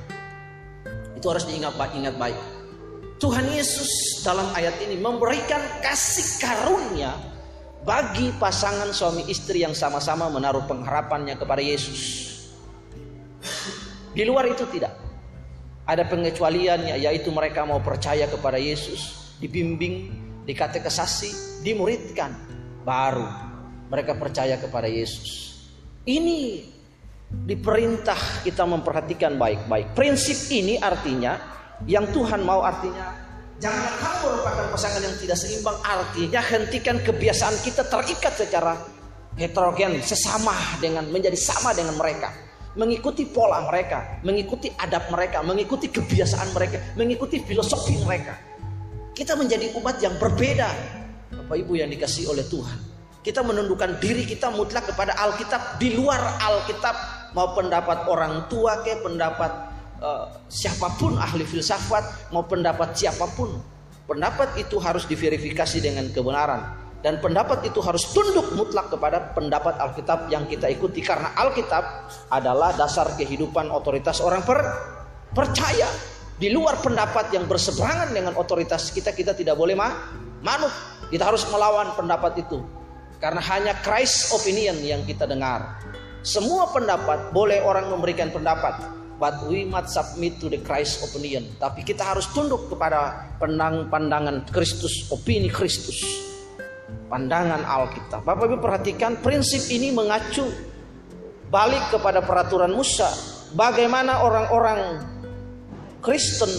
Itu 1.16 1.32
harus 1.32 1.48
diingat 1.48 1.74
ingat 1.96 2.14
baik. 2.20 2.38
Tuhan 3.16 3.48
Yesus 3.48 4.20
dalam 4.20 4.52
ayat 4.52 4.76
ini 4.84 5.00
memberikan 5.00 5.58
kasih 5.80 6.36
karunia 6.36 7.16
bagi 7.80 8.28
pasangan 8.36 8.92
suami 8.92 9.24
istri 9.32 9.64
yang 9.64 9.72
sama-sama 9.72 10.28
menaruh 10.28 10.68
pengharapannya 10.68 11.40
kepada 11.40 11.64
Yesus. 11.64 12.28
Di 14.12 14.22
luar 14.28 14.52
itu 14.52 14.68
tidak. 14.68 15.05
Ada 15.86 16.02
pengecualiannya 16.10 16.98
yaitu 16.98 17.30
mereka 17.30 17.62
mau 17.62 17.78
percaya 17.78 18.26
kepada 18.26 18.58
Yesus, 18.58 19.34
dibimbing, 19.38 20.10
dikatekesasi, 20.42 21.62
dimuridkan, 21.62 22.34
baru 22.82 23.26
mereka 23.86 24.18
percaya 24.18 24.58
kepada 24.58 24.90
Yesus. 24.90 25.54
Ini 26.06 26.66
diperintah 27.30 28.42
kita 28.42 28.66
memperhatikan 28.66 29.38
baik-baik. 29.38 29.94
Prinsip 29.94 30.50
ini 30.50 30.78
artinya 30.78 31.38
yang 31.84 32.08
Tuhan 32.10 32.40
mau 32.40 32.64
artinya 32.64 33.26
jangan 33.60 33.92
kamu 34.00 34.16
merupakan 34.24 34.64
pasangan 34.72 35.02
yang 35.04 35.16
tidak 35.20 35.36
seimbang 35.36 35.78
artinya 35.80 36.40
hentikan 36.40 36.96
kebiasaan 37.00 37.56
kita 37.60 37.84
terikat 37.88 38.32
secara 38.36 38.72
heterogen 39.36 40.00
sesama 40.00 40.52
dengan 40.80 41.08
menjadi 41.12 41.36
sama 41.36 41.76
dengan 41.76 41.96
mereka 42.00 42.32
mengikuti 42.76 43.24
pola 43.24 43.64
mereka 43.64 44.20
mengikuti 44.20 44.68
adab 44.76 45.08
mereka 45.08 45.40
mengikuti 45.40 45.88
kebiasaan 45.88 46.52
mereka 46.52 46.78
mengikuti 46.94 47.40
filosofi 47.42 47.96
mereka. 48.04 48.36
Kita 49.16 49.32
menjadi 49.32 49.72
umat 49.80 49.96
yang 50.04 50.14
berbeda. 50.20 50.68
Bapak 51.32 51.56
Ibu 51.56 51.72
yang 51.80 51.88
dikasih 51.88 52.28
oleh 52.28 52.44
Tuhan 52.46 52.96
kita 53.26 53.42
menundukkan 53.42 53.98
diri 53.98 54.22
kita 54.22 54.54
mutlak 54.54 54.86
kepada 54.86 55.18
Alkitab 55.18 55.82
di 55.82 55.98
luar 55.98 56.38
Alkitab 56.38 56.94
mau 57.34 57.50
pendapat 57.58 58.06
orang 58.06 58.46
tua 58.46 58.86
ke 58.86 59.02
pendapat 59.02 59.50
uh, 59.98 60.30
siapa 60.46 60.94
pun 60.94 61.18
ahli 61.18 61.42
filsafat 61.42 62.30
mau 62.30 62.46
pendapat 62.46 62.94
siapa 62.94 63.26
pun. 63.34 63.58
Pendapat 64.06 64.54
itu 64.54 64.78
harus 64.78 65.02
diverifikasi 65.10 65.82
dengan 65.82 66.06
kebenaran 66.14 66.85
dan 67.04 67.20
pendapat 67.20 67.62
itu 67.68 67.78
harus 67.84 68.08
tunduk 68.10 68.56
mutlak 68.56 68.88
kepada 68.88 69.30
pendapat 69.36 69.76
Alkitab 69.76 70.32
yang 70.32 70.48
kita 70.48 70.66
ikuti. 70.72 71.04
Karena 71.04 71.36
Alkitab 71.36 71.84
adalah 72.32 72.72
dasar 72.72 73.12
kehidupan 73.14 73.68
otoritas 73.68 74.18
orang 74.24 74.40
per 74.42 74.58
percaya. 75.30 75.88
Di 76.36 76.52
luar 76.52 76.76
pendapat 76.84 77.32
yang 77.32 77.48
berseberangan 77.48 78.12
dengan 78.12 78.36
otoritas 78.36 78.92
kita 78.92 79.16
kita 79.16 79.32
tidak 79.32 79.56
boleh 79.56 79.72
ma 79.72 79.88
manut. 80.44 80.72
Kita 81.08 81.32
harus 81.32 81.46
melawan 81.48 81.96
pendapat 81.96 82.42
itu. 82.42 82.60
Karena 83.16 83.40
hanya 83.40 83.72
Christ 83.80 84.36
opinion 84.36 84.76
yang 84.84 85.00
kita 85.08 85.24
dengar. 85.24 85.80
Semua 86.20 86.68
pendapat 86.74 87.32
boleh 87.32 87.62
orang 87.64 87.88
memberikan 87.88 88.28
pendapat. 88.34 88.82
But 89.16 89.48
we 89.48 89.64
must 89.64 89.96
submit 89.96 90.36
to 90.44 90.52
the 90.52 90.60
Christ 90.60 91.00
opinion. 91.00 91.48
Tapi 91.56 91.80
kita 91.80 92.04
harus 92.04 92.28
tunduk 92.36 92.68
kepada 92.68 93.32
pandang 93.40 93.88
pandangan 93.88 94.44
Kristus, 94.52 95.08
opini 95.08 95.48
Kristus. 95.48 96.35
Pandangan 96.86 97.66
Alkitab. 97.66 98.22
Bapak 98.22 98.46
Ibu 98.46 98.56
perhatikan 98.62 99.18
prinsip 99.18 99.66
ini 99.74 99.90
mengacu 99.90 100.46
balik 101.50 101.82
kepada 101.90 102.22
peraturan 102.22 102.70
Musa. 102.70 103.10
Bagaimana 103.54 104.22
orang-orang 104.26 105.02
Kristen 106.02 106.50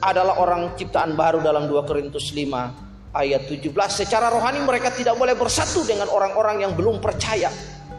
adalah 0.00 0.40
orang 0.40 0.76
ciptaan 0.76 1.16
baru 1.16 1.40
dalam 1.40 1.68
2 1.68 1.88
Korintus 1.88 2.32
5 2.32 3.16
ayat 3.16 3.48
17. 3.48 3.72
Secara 3.92 4.28
rohani 4.32 4.60
mereka 4.64 4.92
tidak 4.92 5.16
boleh 5.16 5.36
bersatu 5.36 5.84
dengan 5.84 6.08
orang-orang 6.08 6.64
yang 6.64 6.72
belum 6.76 7.00
percaya. 7.00 7.48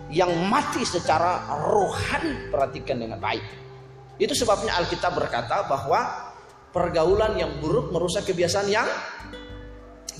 Yang 0.10 0.32
mati 0.46 0.86
secara 0.86 1.50
rohani. 1.70 2.54
Perhatikan 2.54 3.01
dengan 3.01 3.18
baik. 3.18 3.46
Itu 4.22 4.38
sebabnya 4.38 4.77
Alkitab 4.77 5.18
berkata 5.18 5.65
bahwa 5.65 6.34
pergaulan 6.70 7.34
yang 7.38 7.58
buruk 7.62 7.89
merusak 7.89 8.30
kebiasaan 8.30 8.70
yang 8.70 8.88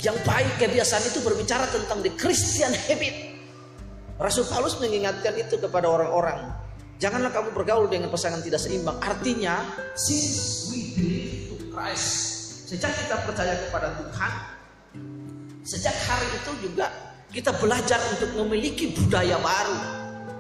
yang 0.04 0.18
baik. 0.25 0.60
Kebiasaan 0.60 1.04
itu 1.08 1.20
berbicara 1.24 1.70
tentang 1.70 2.02
the 2.02 2.12
Christian 2.18 2.72
habit. 2.74 3.36
Rasul 4.16 4.48
Paulus 4.48 4.80
mengingatkan 4.80 5.36
itu 5.36 5.60
kepada 5.60 5.92
orang-orang. 5.92 6.56
Janganlah 7.04 7.36
kamu 7.36 7.52
bergaul 7.52 7.92
dengan 7.92 8.08
pasangan 8.08 8.40
tidak 8.40 8.64
seimbang. 8.64 8.96
Artinya, 9.04 9.60
since 10.00 10.72
we 10.72 10.96
believe 10.96 11.52
to 11.52 11.56
Christ, 11.75 12.08
sejak 12.72 12.96
kita 12.96 13.20
percaya 13.28 13.60
kepada 13.68 13.92
Tuhan, 14.00 14.32
sejak 15.68 15.96
hari 16.08 16.28
itu 16.32 16.52
juga 16.72 16.88
kita 17.36 17.52
belajar 17.60 18.00
untuk 18.16 18.32
memiliki 18.40 18.96
budaya 18.96 19.36
baru, 19.44 19.80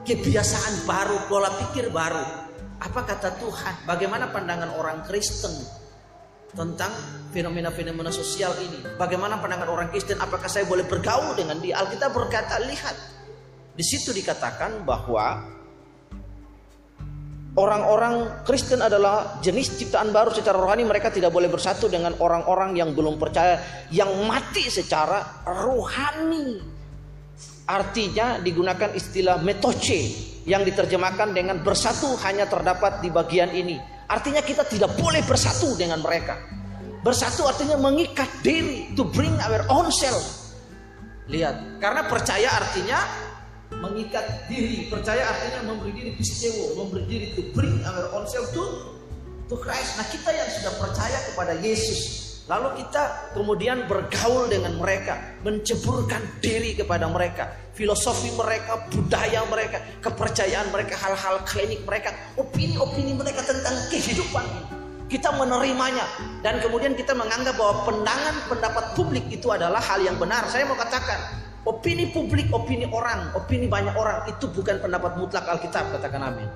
kebiasaan 0.07 0.87
baru, 0.87 1.27
pola 1.27 1.51
pikir 1.67 1.91
baru. 1.91 2.23
Apa 2.79 3.03
kata 3.03 3.35
Tuhan? 3.35 3.83
Bagaimana 3.83 4.31
pandangan 4.31 4.71
orang 4.79 5.03
Kristen 5.03 5.51
tentang 6.55 6.91
fenomena-fenomena 7.35 8.09
sosial 8.09 8.55
ini? 8.63 8.81
Bagaimana 8.95 9.37
pandangan 9.37 9.67
orang 9.67 9.87
Kristen? 9.91 10.17
Apakah 10.17 10.47
saya 10.47 10.63
boleh 10.63 10.87
bergaul 10.87 11.35
dengan 11.35 11.59
dia? 11.59 11.83
Alkitab 11.83 12.15
berkata, 12.15 12.57
lihat. 12.63 12.95
Di 13.75 13.83
situ 13.83 14.15
dikatakan 14.15 14.87
bahwa 14.87 15.43
orang-orang 17.59 18.47
Kristen 18.47 18.79
adalah 18.79 19.43
jenis 19.43 19.75
ciptaan 19.75 20.15
baru 20.15 20.31
secara 20.31 20.55
rohani. 20.55 20.87
Mereka 20.87 21.11
tidak 21.11 21.35
boleh 21.35 21.51
bersatu 21.51 21.91
dengan 21.91 22.15
orang-orang 22.23 22.79
yang 22.79 22.95
belum 22.95 23.19
percaya, 23.19 23.59
yang 23.91 24.11
mati 24.23 24.71
secara 24.71 25.43
rohani. 25.43 26.63
Artinya 27.65 28.39
digunakan 28.39 28.93
istilah 28.95 29.41
metoce 29.43 30.33
yang 30.45 30.61
diterjemahkan 30.61 31.33
dengan 31.33 31.59
bersatu 31.65 32.13
hanya 32.21 32.45
terdapat 32.45 33.01
di 33.01 33.09
bagian 33.09 33.49
ini. 33.51 33.94
Artinya 34.05 34.41
kita 34.45 34.65
tidak 34.69 34.93
boleh 34.97 35.25
bersatu 35.25 35.73
dengan 35.73 36.01
mereka. 36.01 36.37
Bersatu 37.01 37.45
artinya 37.45 37.77
mengikat 37.77 38.29
diri, 38.41 38.93
to 38.97 39.05
bring 39.05 39.33
our 39.45 39.65
own 39.69 39.89
self. 39.93 40.53
Lihat, 41.29 41.81
karena 41.81 42.05
percaya 42.05 42.49
artinya 42.53 43.01
mengikat 43.81 44.49
diri, 44.49 44.89
percaya 44.89 45.25
artinya 45.25 45.69
memberi 45.73 45.93
diri 45.93 46.11
pistewo, 46.17 46.77
memberi 46.77 47.05
diri 47.05 47.27
to 47.33 47.45
bring 47.53 47.81
our 47.85 48.09
own 48.13 48.25
self 48.25 48.49
to 48.53 48.93
to 49.49 49.55
Christ. 49.61 49.97
Nah, 50.01 50.05
kita 50.09 50.29
yang 50.33 50.49
sudah 50.49 50.73
percaya 50.81 51.17
kepada 51.29 51.53
Yesus, 51.61 52.24
Lalu 52.45 52.85
kita 52.85 53.33
kemudian 53.33 53.89
bergaul 53.89 54.45
dengan 54.45 54.77
mereka, 54.77 55.17
menceburkan 55.41 56.21
diri 56.45 56.77
kepada 56.77 57.09
mereka, 57.09 57.49
filosofi 57.73 58.29
mereka, 58.37 58.85
budaya 58.93 59.41
mereka, 59.49 59.81
kepercayaan 60.05 60.69
mereka, 60.69 60.93
hal-hal 60.93 61.41
klinik 61.49 61.81
mereka, 61.89 62.13
opini-opini 62.37 63.17
mereka 63.17 63.41
tentang 63.41 63.73
kehidupan 63.89 64.45
Kita 65.05 65.29
menerimanya 65.37 66.01
dan 66.41 66.57
kemudian 66.61 66.97
kita 66.97 67.13
menganggap 67.13 67.53
bahwa 67.57 67.85
pendangan 67.85 68.35
pendapat 68.49 68.85
publik 68.97 69.25
itu 69.29 69.53
adalah 69.53 69.77
hal 69.77 70.01
yang 70.01 70.17
benar. 70.17 70.45
Saya 70.49 70.65
mau 70.65 70.73
katakan, 70.77 71.45
opini 71.65 72.09
publik, 72.09 72.49
opini 72.49 72.89
orang, 72.89 73.29
opini 73.37 73.69
banyak 73.69 73.93
orang 73.93 74.25
itu 74.29 74.49
bukan 74.49 74.81
pendapat 74.81 75.13
mutlak 75.17 75.45
Alkitab, 75.45 75.93
katakan 75.93 76.25
amin. 76.25 76.49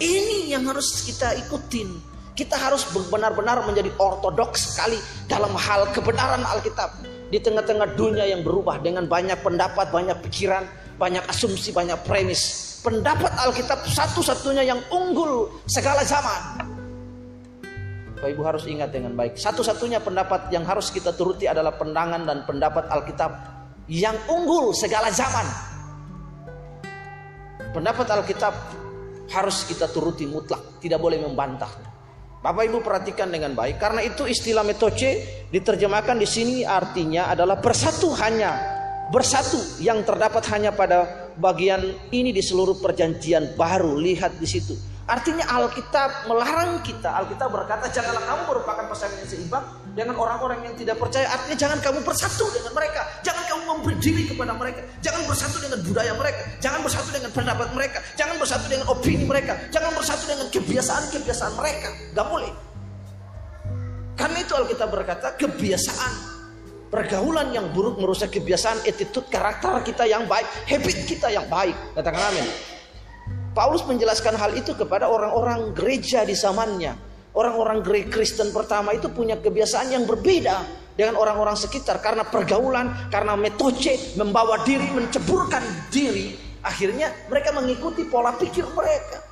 Ini 0.00 0.52
yang 0.56 0.64
harus 0.68 1.04
kita 1.04 1.36
ikutin. 1.44 2.09
Kita 2.40 2.56
harus 2.56 2.88
benar-benar 2.88 3.60
menjadi 3.68 3.92
ortodoks 4.00 4.72
sekali 4.72 4.96
dalam 5.28 5.52
hal 5.52 5.92
kebenaran 5.92 6.40
Alkitab. 6.40 7.04
Di 7.28 7.36
tengah-tengah 7.36 8.00
dunia 8.00 8.24
yang 8.24 8.40
berubah 8.40 8.80
dengan 8.80 9.04
banyak 9.04 9.44
pendapat, 9.44 9.92
banyak 9.92 10.16
pikiran, 10.24 10.64
banyak 10.96 11.20
asumsi, 11.28 11.68
banyak 11.68 12.00
premis. 12.08 12.72
Pendapat 12.80 13.28
Alkitab 13.44 13.84
satu-satunya 13.84 14.64
yang 14.64 14.80
unggul 14.88 15.52
segala 15.68 16.00
zaman. 16.00 16.64
Bapak 18.16 18.32
Ibu 18.32 18.42
harus 18.48 18.64
ingat 18.64 18.88
dengan 18.88 19.12
baik. 19.12 19.36
Satu-satunya 19.36 20.00
pendapat 20.00 20.48
yang 20.48 20.64
harus 20.64 20.88
kita 20.88 21.12
turuti 21.12 21.44
adalah 21.44 21.76
pendangan 21.76 22.24
dan 22.24 22.48
pendapat 22.48 22.88
Alkitab 22.88 23.36
yang 23.84 24.16
unggul 24.32 24.72
segala 24.72 25.12
zaman. 25.12 25.44
Pendapat 27.76 28.08
Alkitab 28.08 28.56
harus 29.28 29.68
kita 29.68 29.92
turuti 29.92 30.24
mutlak, 30.24 30.80
tidak 30.80 31.04
boleh 31.04 31.20
membantah. 31.20 31.89
Bapak 32.40 32.72
Ibu 32.72 32.80
perhatikan 32.80 33.28
dengan 33.28 33.52
baik. 33.52 33.76
Karena 33.76 34.00
itu 34.00 34.24
istilah 34.24 34.64
metoce 34.64 35.44
diterjemahkan 35.52 36.16
di 36.16 36.24
sini 36.24 36.56
artinya 36.64 37.28
adalah 37.28 37.60
bersatu 37.60 38.16
hanya 38.16 38.56
bersatu 39.12 39.60
yang 39.84 40.00
terdapat 40.08 40.40
hanya 40.48 40.72
pada 40.72 41.28
bagian 41.36 41.84
ini 42.08 42.32
di 42.32 42.40
seluruh 42.40 42.80
perjanjian 42.80 43.60
baru. 43.60 43.92
Lihat 44.00 44.40
di 44.40 44.48
situ. 44.48 44.72
Artinya 45.04 45.52
Alkitab 45.52 46.32
melarang 46.32 46.80
kita. 46.80 47.12
Alkitab 47.12 47.52
berkata 47.52 47.92
janganlah 47.92 48.24
kamu 48.24 48.42
merupakan 48.48 48.84
pasangan 48.88 49.20
yang 49.20 49.28
seimbang 49.28 49.64
dengan 49.94 50.14
orang-orang 50.18 50.70
yang 50.70 50.74
tidak 50.78 50.96
percaya. 50.98 51.26
Artinya 51.30 51.56
jangan 51.58 51.78
kamu 51.82 51.98
bersatu 52.06 52.46
dengan 52.54 52.72
mereka. 52.74 53.02
Jangan 53.26 53.42
kamu 53.46 53.62
memberi 53.66 53.96
diri 53.98 54.22
kepada 54.30 54.52
mereka. 54.54 54.80
Jangan 55.02 55.22
bersatu 55.26 55.56
dengan 55.58 55.78
budaya 55.82 56.12
mereka. 56.14 56.42
Jangan 56.62 56.80
bersatu 56.86 57.08
dengan 57.10 57.30
pendapat 57.34 57.68
mereka. 57.74 57.98
Jangan 58.14 58.36
bersatu 58.38 58.66
dengan 58.70 58.86
opini 58.90 59.24
mereka. 59.26 59.52
Jangan 59.74 59.92
bersatu 59.94 60.24
dengan 60.30 60.46
kebiasaan-kebiasaan 60.50 61.52
mereka. 61.58 61.88
Gak 62.14 62.26
boleh. 62.26 62.52
Karena 64.14 64.38
itu 64.44 64.52
Alkitab 64.52 64.88
berkata 64.92 65.32
kebiasaan 65.40 66.12
pergaulan 66.92 67.54
yang 67.54 67.70
buruk 67.72 67.96
merusak 67.96 68.34
kebiasaan, 68.34 68.84
attitude, 68.84 69.24
karakter 69.32 69.80
kita 69.86 70.04
yang 70.04 70.28
baik, 70.28 70.44
habit 70.68 70.96
kita 71.08 71.32
yang 71.32 71.46
baik. 71.48 71.72
Katakan 71.96 72.20
amin. 72.34 72.46
Paulus 73.50 73.82
menjelaskan 73.82 74.38
hal 74.38 74.54
itu 74.54 74.76
kepada 74.76 75.10
orang-orang 75.10 75.74
gereja 75.74 76.22
di 76.22 76.36
zamannya. 76.38 77.09
Orang-orang 77.30 77.86
Kristen 78.10 78.50
pertama 78.50 78.90
itu 78.90 79.06
punya 79.06 79.38
kebiasaan 79.38 79.94
yang 79.94 80.02
berbeda 80.02 80.66
dengan 80.98 81.14
orang-orang 81.14 81.54
sekitar. 81.54 82.02
Karena 82.02 82.26
pergaulan, 82.26 83.08
karena 83.08 83.38
metode 83.38 84.18
membawa 84.18 84.66
diri, 84.66 84.90
menceburkan 84.90 85.62
diri, 85.94 86.34
akhirnya 86.60 87.14
mereka 87.30 87.54
mengikuti 87.54 88.02
pola 88.04 88.34
pikir 88.34 88.66
mereka. 88.74 89.30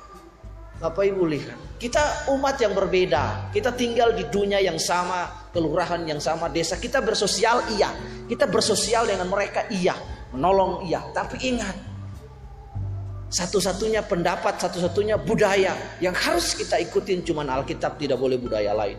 Bapak 0.79 1.11
Ibu 1.11 1.27
lihat, 1.27 1.75
kita 1.75 2.31
umat 2.31 2.55
yang 2.63 2.71
berbeda, 2.71 3.51
kita 3.51 3.75
tinggal 3.75 4.15
di 4.15 4.23
dunia 4.31 4.63
yang 4.63 4.79
sama, 4.79 5.51
kelurahan 5.51 5.99
yang 6.07 6.23
sama, 6.23 6.47
desa, 6.47 6.79
kita 6.79 7.03
bersosial 7.03 7.59
iya, 7.75 7.91
kita 8.31 8.47
bersosial 8.47 9.03
dengan 9.03 9.27
mereka 9.27 9.67
iya, 9.67 9.91
menolong 10.31 10.87
iya, 10.87 11.03
tapi 11.11 11.35
ingat 11.51 11.88
satu-satunya 13.29 14.01
pendapat, 14.09 14.57
satu-satunya 14.57 15.21
budaya 15.21 15.77
yang 16.01 16.17
harus 16.17 16.57
kita 16.57 16.81
ikutin 16.81 17.21
cuman 17.21 17.61
Alkitab 17.61 18.01
tidak 18.01 18.17
boleh 18.17 18.41
budaya 18.41 18.73
lain. 18.73 18.97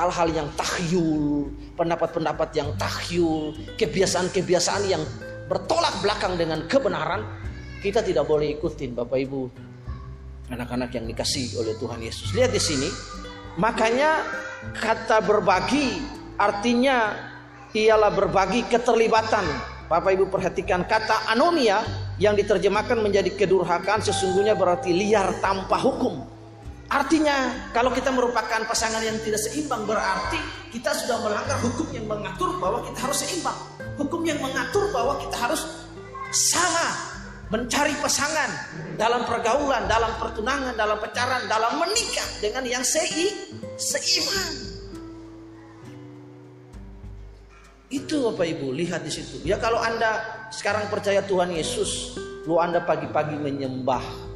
Hal-hal 0.00 0.32
yang 0.32 0.48
tahyul, 0.56 1.52
pendapat-pendapat 1.76 2.56
yang 2.56 2.72
tahyul, 2.80 3.52
kebiasaan-kebiasaan 3.76 4.88
yang 4.88 5.04
bertolak 5.44 5.92
belakang 6.00 6.40
dengan 6.40 6.64
kebenaran, 6.72 7.20
kita 7.84 8.00
tidak 8.00 8.24
boleh 8.24 8.56
ikutin 8.56 8.96
Bapak 8.96 9.18
Ibu. 9.28 9.42
Anak-anak 10.50 10.90
yang 10.96 11.04
dikasih 11.04 11.60
oleh 11.60 11.76
Tuhan 11.76 12.00
Yesus. 12.00 12.32
Lihat 12.32 12.50
di 12.50 12.62
sini. 12.62 12.88
Makanya 13.60 14.24
kata 14.72 15.20
berbagi 15.20 16.00
artinya 16.40 17.12
ialah 17.76 18.08
berbagi 18.08 18.66
keterlibatan. 18.66 19.44
Bapak 19.90 20.10
Ibu 20.16 20.32
perhatikan 20.32 20.86
kata 20.86 21.28
anomia 21.28 21.82
yang 22.20 22.36
diterjemahkan 22.36 23.00
menjadi 23.00 23.32
kedurhakaan 23.32 24.04
sesungguhnya 24.04 24.52
berarti 24.52 24.92
liar 24.92 25.40
tanpa 25.40 25.80
hukum. 25.80 26.20
Artinya 26.92 27.70
kalau 27.72 27.88
kita 27.96 28.12
merupakan 28.12 28.60
pasangan 28.68 29.00
yang 29.00 29.16
tidak 29.24 29.40
seimbang 29.40 29.88
berarti 29.88 30.36
kita 30.68 30.92
sudah 30.92 31.16
melanggar 31.24 31.56
hukum 31.64 31.88
yang 31.96 32.04
mengatur 32.04 32.60
bahwa 32.60 32.84
kita 32.84 33.08
harus 33.08 33.18
seimbang. 33.24 33.56
Hukum 33.96 34.20
yang 34.28 34.36
mengatur 34.38 34.92
bahwa 34.92 35.16
kita 35.16 35.36
harus 35.38 35.64
sama 36.28 36.86
mencari 37.50 37.96
pasangan 37.98 38.50
dalam 39.00 39.24
pergaulan, 39.24 39.88
dalam 39.88 40.12
pertunangan, 40.20 40.76
dalam 40.76 40.98
pacaran, 41.00 41.48
dalam 41.48 41.80
menikah 41.80 42.28
dengan 42.38 42.62
yang 42.68 42.84
sei, 42.84 43.32
seimbang. 43.80 44.69
Itu 47.90 48.30
Bapak 48.30 48.46
Ibu, 48.46 48.70
lihat 48.70 49.02
di 49.02 49.10
situ. 49.10 49.42
Ya 49.42 49.58
kalau 49.58 49.82
Anda 49.82 50.22
sekarang 50.54 50.86
percaya 50.86 51.26
Tuhan 51.26 51.50
Yesus, 51.50 52.14
lu 52.46 52.62
Anda 52.62 52.78
pagi-pagi 52.86 53.34
menyembah. 53.34 54.30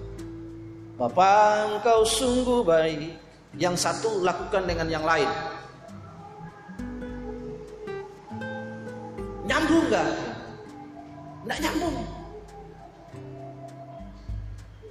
Bapak 0.99 1.79
engkau 1.79 2.03
sungguh 2.03 2.67
baik. 2.67 3.23
Yang 3.55 3.87
satu 3.87 4.27
lakukan 4.27 4.67
dengan 4.67 4.91
yang 4.91 5.07
lain. 5.07 5.31
Nyambung 9.47 9.87
gak? 9.87 10.11
Nggak 11.47 11.59
nyambung. 11.63 11.97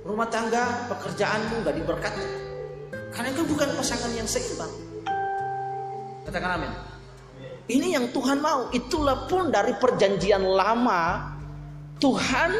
Rumah 0.08 0.28
tangga, 0.32 0.64
pekerjaanmu 0.88 1.68
gak 1.68 1.76
diberkati. 1.76 2.26
Karena 3.12 3.28
itu 3.36 3.44
bukan 3.44 3.68
pasangan 3.76 4.12
yang 4.16 4.24
seimbang. 4.24 4.72
Katakan 6.24 6.56
amin. 6.56 6.93
Ini 7.64 7.96
yang 7.96 8.12
Tuhan 8.12 8.44
mau. 8.44 8.68
Itulah 8.76 9.28
pun 9.32 9.48
dari 9.48 9.72
perjanjian 9.80 10.44
lama 10.44 11.32
Tuhan 12.04 12.52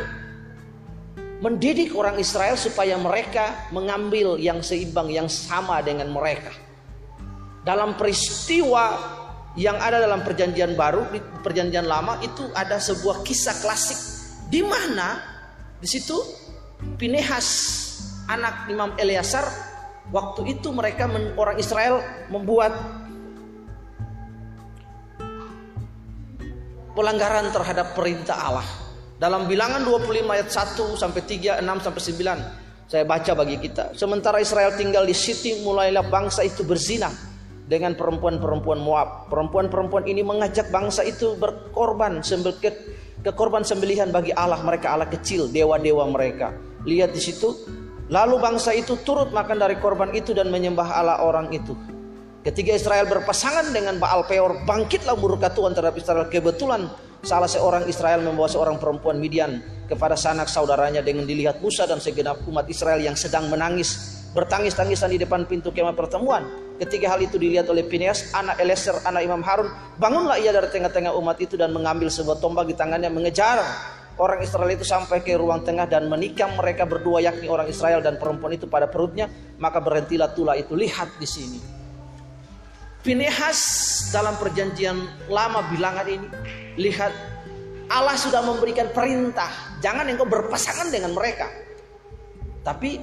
mendidik 1.44 1.92
orang 1.92 2.16
Israel 2.16 2.56
supaya 2.56 2.96
mereka 2.96 3.68
mengambil 3.76 4.40
yang 4.40 4.64
seimbang, 4.64 5.12
yang 5.12 5.28
sama 5.28 5.84
dengan 5.84 6.08
mereka. 6.08 6.56
Dalam 7.68 8.00
peristiwa 8.00 8.96
yang 9.60 9.76
ada 9.76 10.00
dalam 10.00 10.24
perjanjian 10.24 10.80
baru, 10.80 11.12
di 11.12 11.20
perjanjian 11.20 11.84
lama 11.84 12.24
itu 12.24 12.48
ada 12.56 12.80
sebuah 12.80 13.28
kisah 13.28 13.60
klasik 13.60 14.00
di 14.48 14.64
mana 14.64 15.20
di 15.84 15.88
situ 15.88 16.16
Pinehas 16.96 17.48
anak 18.28 18.68
Imam 18.72 18.92
Eleazar 19.00 19.44
waktu 20.12 20.60
itu 20.60 20.72
mereka 20.72 21.08
orang 21.36 21.60
Israel 21.60 22.04
membuat 22.28 22.76
pelanggaran 26.94 27.50
terhadap 27.50 27.98
perintah 27.98 28.38
Allah. 28.38 28.68
Dalam 29.18 29.46
bilangan 29.46 29.86
25 29.86 30.26
ayat 30.30 30.50
1 30.50 30.98
sampai 30.98 31.22
3, 31.26 31.62
6 31.62 31.86
sampai 31.86 32.02
9 32.02 32.64
saya 32.94 33.10
baca 33.10 33.32
bagi 33.34 33.58
kita. 33.58 33.98
Sementara 33.98 34.38
Israel 34.38 34.76
tinggal 34.78 35.08
di 35.08 35.16
Siti 35.16 35.66
mulailah 35.66 36.06
bangsa 36.06 36.46
itu 36.46 36.62
berzina 36.62 37.10
dengan 37.66 37.96
perempuan-perempuan 37.98 38.78
Moab. 38.78 39.32
Perempuan-perempuan 39.32 40.06
ini 40.06 40.22
mengajak 40.22 40.70
bangsa 40.70 41.02
itu 41.02 41.34
berkorban 41.40 42.22
sembel 42.22 42.54
ke, 42.60 42.70
ke 43.24 43.32
korban 43.34 43.64
sembelihan 43.64 44.12
bagi 44.12 44.36
Allah 44.36 44.60
mereka 44.62 44.94
Allah 44.94 45.10
kecil, 45.10 45.50
dewa-dewa 45.50 46.06
mereka. 46.12 46.54
Lihat 46.86 47.16
di 47.16 47.22
situ. 47.24 47.56
Lalu 48.12 48.36
bangsa 48.38 48.76
itu 48.76 49.00
turut 49.02 49.32
makan 49.32 49.58
dari 49.58 49.80
korban 49.80 50.12
itu 50.12 50.36
dan 50.36 50.52
menyembah 50.52 50.86
Allah 50.86 51.24
orang 51.24 51.50
itu. 51.56 51.74
Ketika 52.44 52.76
Israel 52.76 53.08
berpasangan 53.08 53.72
dengan 53.72 53.96
Baal 54.04 54.28
Peor, 54.28 54.68
bangkitlah 54.68 55.16
murka 55.16 55.48
Tuhan 55.56 55.72
terhadap 55.72 55.96
Israel. 55.96 56.28
Kebetulan 56.28 56.92
salah 57.24 57.48
seorang 57.48 57.88
Israel 57.88 58.20
membawa 58.20 58.52
seorang 58.52 58.76
perempuan 58.84 59.16
Midian 59.16 59.64
kepada 59.88 60.20
sanak 60.20 60.52
saudaranya 60.52 61.00
dengan 61.00 61.24
dilihat 61.24 61.64
Musa 61.64 61.88
dan 61.88 62.04
segenap 62.04 62.44
umat 62.44 62.68
Israel 62.68 63.00
yang 63.00 63.16
sedang 63.16 63.48
menangis 63.48 64.20
bertangis-tangisan 64.36 65.16
di 65.16 65.24
depan 65.24 65.48
pintu 65.48 65.72
kemah 65.72 65.96
pertemuan. 65.96 66.44
Ketika 66.84 67.16
hal 67.16 67.24
itu 67.24 67.40
dilihat 67.40 67.64
oleh 67.72 67.88
Phineas, 67.88 68.36
anak 68.36 68.60
Eleser, 68.60 69.00
anak 69.08 69.24
Imam 69.24 69.40
Harun, 69.40 69.72
bangunlah 69.96 70.36
ia 70.36 70.52
dari 70.52 70.68
tengah-tengah 70.68 71.16
umat 71.16 71.40
itu 71.40 71.56
dan 71.56 71.72
mengambil 71.72 72.12
sebuah 72.12 72.44
tombak 72.44 72.68
di 72.68 72.76
tangannya 72.76 73.08
mengejar 73.08 73.64
orang 74.20 74.44
Israel 74.44 74.68
itu 74.68 74.84
sampai 74.84 75.24
ke 75.24 75.32
ruang 75.40 75.64
tengah 75.64 75.88
dan 75.88 76.12
menikam 76.12 76.52
mereka 76.60 76.84
berdua 76.84 77.24
yakni 77.24 77.48
orang 77.48 77.72
Israel 77.72 78.04
dan 78.04 78.20
perempuan 78.20 78.52
itu 78.52 78.68
pada 78.68 78.92
perutnya, 78.92 79.32
maka 79.64 79.80
berhentilah 79.80 80.36
tulah 80.36 80.60
itu. 80.60 80.76
Lihat 80.76 81.16
di 81.16 81.30
sini. 81.30 81.83
Pinehas 83.04 83.60
dalam 84.16 84.40
perjanjian 84.40 84.96
lama 85.28 85.68
bilangan 85.68 86.08
ini 86.08 86.28
lihat 86.80 87.12
Allah 87.92 88.16
sudah 88.16 88.40
memberikan 88.40 88.90
perintah 88.96 89.52
jangan 89.84 90.08
engkau 90.08 90.24
berpasangan 90.24 90.88
dengan 90.88 91.12
mereka. 91.12 91.52
Tapi 92.64 92.96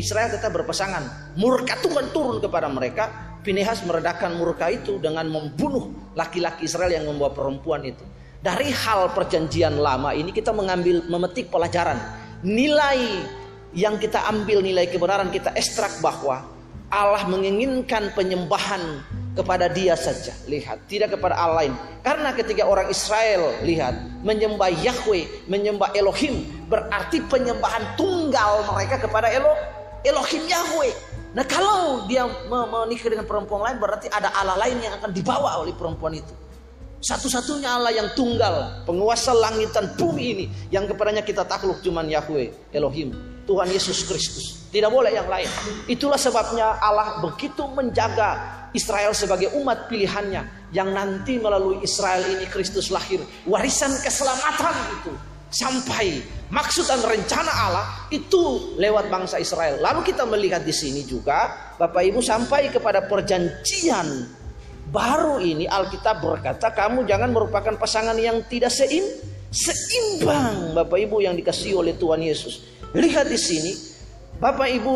Israel 0.00 0.32
tetap 0.32 0.56
berpasangan. 0.56 1.36
Murka 1.36 1.76
Tuhan 1.84 2.16
turun 2.16 2.40
kepada 2.40 2.64
mereka 2.72 3.26
Pinehas 3.46 3.86
meredakan 3.86 4.42
murka 4.42 4.66
itu 4.74 4.98
dengan 4.98 5.30
membunuh 5.30 6.10
laki-laki 6.18 6.66
Israel 6.66 6.90
yang 6.90 7.06
membawa 7.06 7.30
perempuan 7.30 7.86
itu. 7.86 8.02
Dari 8.42 8.74
hal 8.74 9.14
perjanjian 9.14 9.78
lama 9.78 10.10
ini 10.10 10.34
kita 10.34 10.50
mengambil 10.50 11.06
memetik 11.06 11.46
pelajaran. 11.46 11.94
Nilai 12.42 13.22
yang 13.70 14.02
kita 14.02 14.26
ambil 14.26 14.66
nilai 14.66 14.90
kebenaran 14.90 15.30
kita 15.30 15.54
ekstrak 15.54 15.94
bahwa 16.02 16.42
Allah 16.90 17.22
menginginkan 17.30 18.10
penyembahan 18.18 18.82
kepada 19.36 19.68
dia 19.68 19.92
saja. 19.94 20.32
Lihat 20.48 20.88
tidak 20.88 21.14
kepada 21.14 21.36
Allah 21.36 21.68
lain. 21.68 21.72
Karena 22.00 22.32
ketika 22.32 22.64
orang 22.64 22.88
Israel 22.88 23.52
lihat 23.60 23.92
menyembah 24.24 24.72
Yahweh 24.72 25.46
menyembah 25.46 25.92
Elohim 25.92 26.48
berarti 26.66 27.20
penyembahan 27.28 27.84
tunggal 28.00 28.64
mereka 28.72 28.96
kepada 29.04 29.28
Elo 29.28 29.52
Elohim 30.02 30.42
Yahweh. 30.48 30.92
Nah 31.36 31.44
kalau 31.44 32.08
dia 32.08 32.24
menikah 32.48 33.12
dengan 33.12 33.28
perempuan 33.28 33.68
lain 33.68 33.76
berarti 33.76 34.08
ada 34.08 34.32
Allah 34.32 34.56
lain 34.56 34.80
yang 34.80 34.96
akan 34.96 35.12
dibawa 35.12 35.60
oleh 35.60 35.76
perempuan 35.76 36.16
itu. 36.16 36.32
Satu-satunya 36.96 37.68
Allah 37.76 37.92
yang 37.92 38.08
tunggal 38.16 38.82
penguasa 38.88 39.36
langit 39.36 39.68
dan 39.76 39.92
bumi 40.00 40.24
ini 40.32 40.46
yang 40.72 40.88
kepadanya 40.88 41.20
kita 41.20 41.44
takluk 41.44 41.84
cuman 41.84 42.08
Yahweh 42.08 42.72
Elohim 42.72 43.12
Tuhan 43.46 43.68
Yesus 43.70 44.08
Kristus. 44.08 44.66
Tidak 44.74 44.90
boleh 44.90 45.14
yang 45.14 45.30
lain. 45.30 45.46
Itulah 45.86 46.18
sebabnya 46.18 46.76
Allah 46.82 47.22
begitu 47.22 47.62
menjaga 47.70 48.65
Israel 48.76 49.16
sebagai 49.16 49.56
umat 49.56 49.88
pilihannya 49.88 50.70
yang 50.76 50.92
nanti 50.92 51.40
melalui 51.40 51.80
Israel 51.80 52.20
ini 52.28 52.44
Kristus 52.52 52.92
lahir 52.92 53.24
warisan 53.48 53.96
keselamatan 54.04 54.76
itu 55.00 55.12
sampai 55.48 56.20
maksud 56.52 56.84
dan 56.84 57.00
rencana 57.00 57.48
Allah 57.48 57.86
itu 58.12 58.76
lewat 58.76 59.08
bangsa 59.08 59.40
Israel. 59.40 59.80
Lalu 59.80 60.12
kita 60.12 60.28
melihat 60.28 60.60
di 60.60 60.74
sini 60.76 61.06
juga 61.08 61.72
Bapak 61.80 62.02
Ibu 62.04 62.20
sampai 62.20 62.68
kepada 62.68 63.08
perjanjian 63.08 64.28
baru 64.90 65.42
ini 65.42 65.66
Alkitab 65.66 66.22
berkata 66.22 66.70
kamu 66.70 67.08
jangan 67.08 67.34
merupakan 67.34 67.74
pasangan 67.74 68.14
yang 68.14 68.44
tidak 68.46 68.70
seim, 68.70 69.02
seimbang 69.50 70.76
Bapak 70.76 70.98
Ibu 71.00 71.24
yang 71.24 71.34
dikasih 71.34 71.78
oleh 71.78 71.96
Tuhan 71.96 72.22
Yesus. 72.22 72.66
Lihat 72.94 73.26
di 73.26 73.38
sini 73.38 73.72
Bapak 74.36 74.68
Ibu 74.68 74.94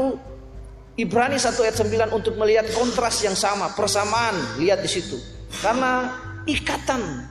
Ibrani 1.00 1.40
1 1.40 1.56
ayat 1.64 1.76
9 1.80 2.12
untuk 2.12 2.36
melihat 2.36 2.68
kontras 2.76 3.24
yang 3.24 3.32
sama, 3.32 3.72
persamaan, 3.72 4.36
lihat 4.60 4.84
di 4.84 4.90
situ. 4.92 5.16
Karena 5.64 6.12
ikatan 6.44 7.24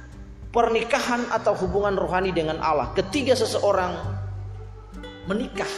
pernikahan 0.49 1.29
atau 1.29 1.53
hubungan 1.53 1.93
rohani 1.93 2.33
dengan 2.33 2.57
Allah, 2.65 2.89
ketiga 2.97 3.37
seseorang 3.37 3.93
menikah, 5.29 5.69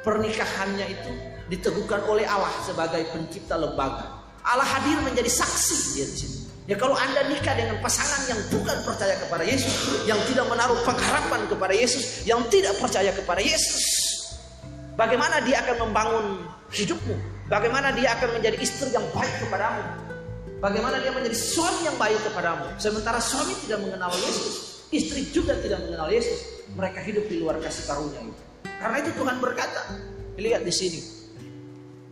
pernikahannya 0.00 0.88
itu 0.88 1.12
diteguhkan 1.52 2.08
oleh 2.08 2.24
Allah 2.24 2.48
sebagai 2.64 3.04
pencipta 3.12 3.60
lembaga. 3.60 4.24
Allah 4.40 4.64
hadir 4.64 5.04
menjadi 5.04 5.28
saksi 5.28 6.00
dia 6.00 6.06
di 6.08 6.16
sini. 6.16 6.38
Ya 6.64 6.80
kalau 6.80 6.96
Anda 6.96 7.28
nikah 7.28 7.52
dengan 7.60 7.76
pasangan 7.84 8.24
yang 8.24 8.40
bukan 8.48 8.88
percaya 8.88 9.20
kepada 9.20 9.44
Yesus, 9.44 10.08
yang 10.08 10.16
tidak 10.24 10.48
menaruh 10.48 10.80
pengharapan 10.80 11.44
kepada 11.44 11.76
Yesus, 11.76 12.24
yang 12.24 12.40
tidak 12.48 12.72
percaya 12.80 13.12
kepada 13.12 13.44
Yesus, 13.44 13.84
bagaimana 14.96 15.44
dia 15.44 15.60
akan 15.60 15.76
membangun 15.84 16.24
hidupmu? 16.72 17.33
Bagaimana 17.44 17.92
dia 17.92 18.16
akan 18.16 18.40
menjadi 18.40 18.56
istri 18.56 18.88
yang 18.88 19.04
baik 19.12 19.34
kepadamu? 19.44 19.84
Bagaimana 20.64 20.96
dia 20.96 21.12
menjadi 21.12 21.36
suami 21.36 21.84
yang 21.84 21.96
baik 22.00 22.16
kepadamu? 22.24 22.72
Sementara 22.80 23.20
suami 23.20 23.52
tidak 23.68 23.84
mengenal 23.84 24.08
Yesus, 24.16 24.80
istri 24.88 25.28
juga 25.28 25.52
tidak 25.60 25.84
mengenal 25.84 26.08
Yesus. 26.08 26.64
Mereka 26.72 27.04
hidup 27.04 27.28
di 27.28 27.44
luar 27.44 27.60
kasih 27.60 27.84
karunia 27.84 28.24
itu. 28.24 28.42
Karena 28.64 28.96
itu 29.04 29.10
Tuhan 29.12 29.36
berkata, 29.44 29.80
lihat 30.40 30.64
di 30.64 30.72
sini. 30.72 31.00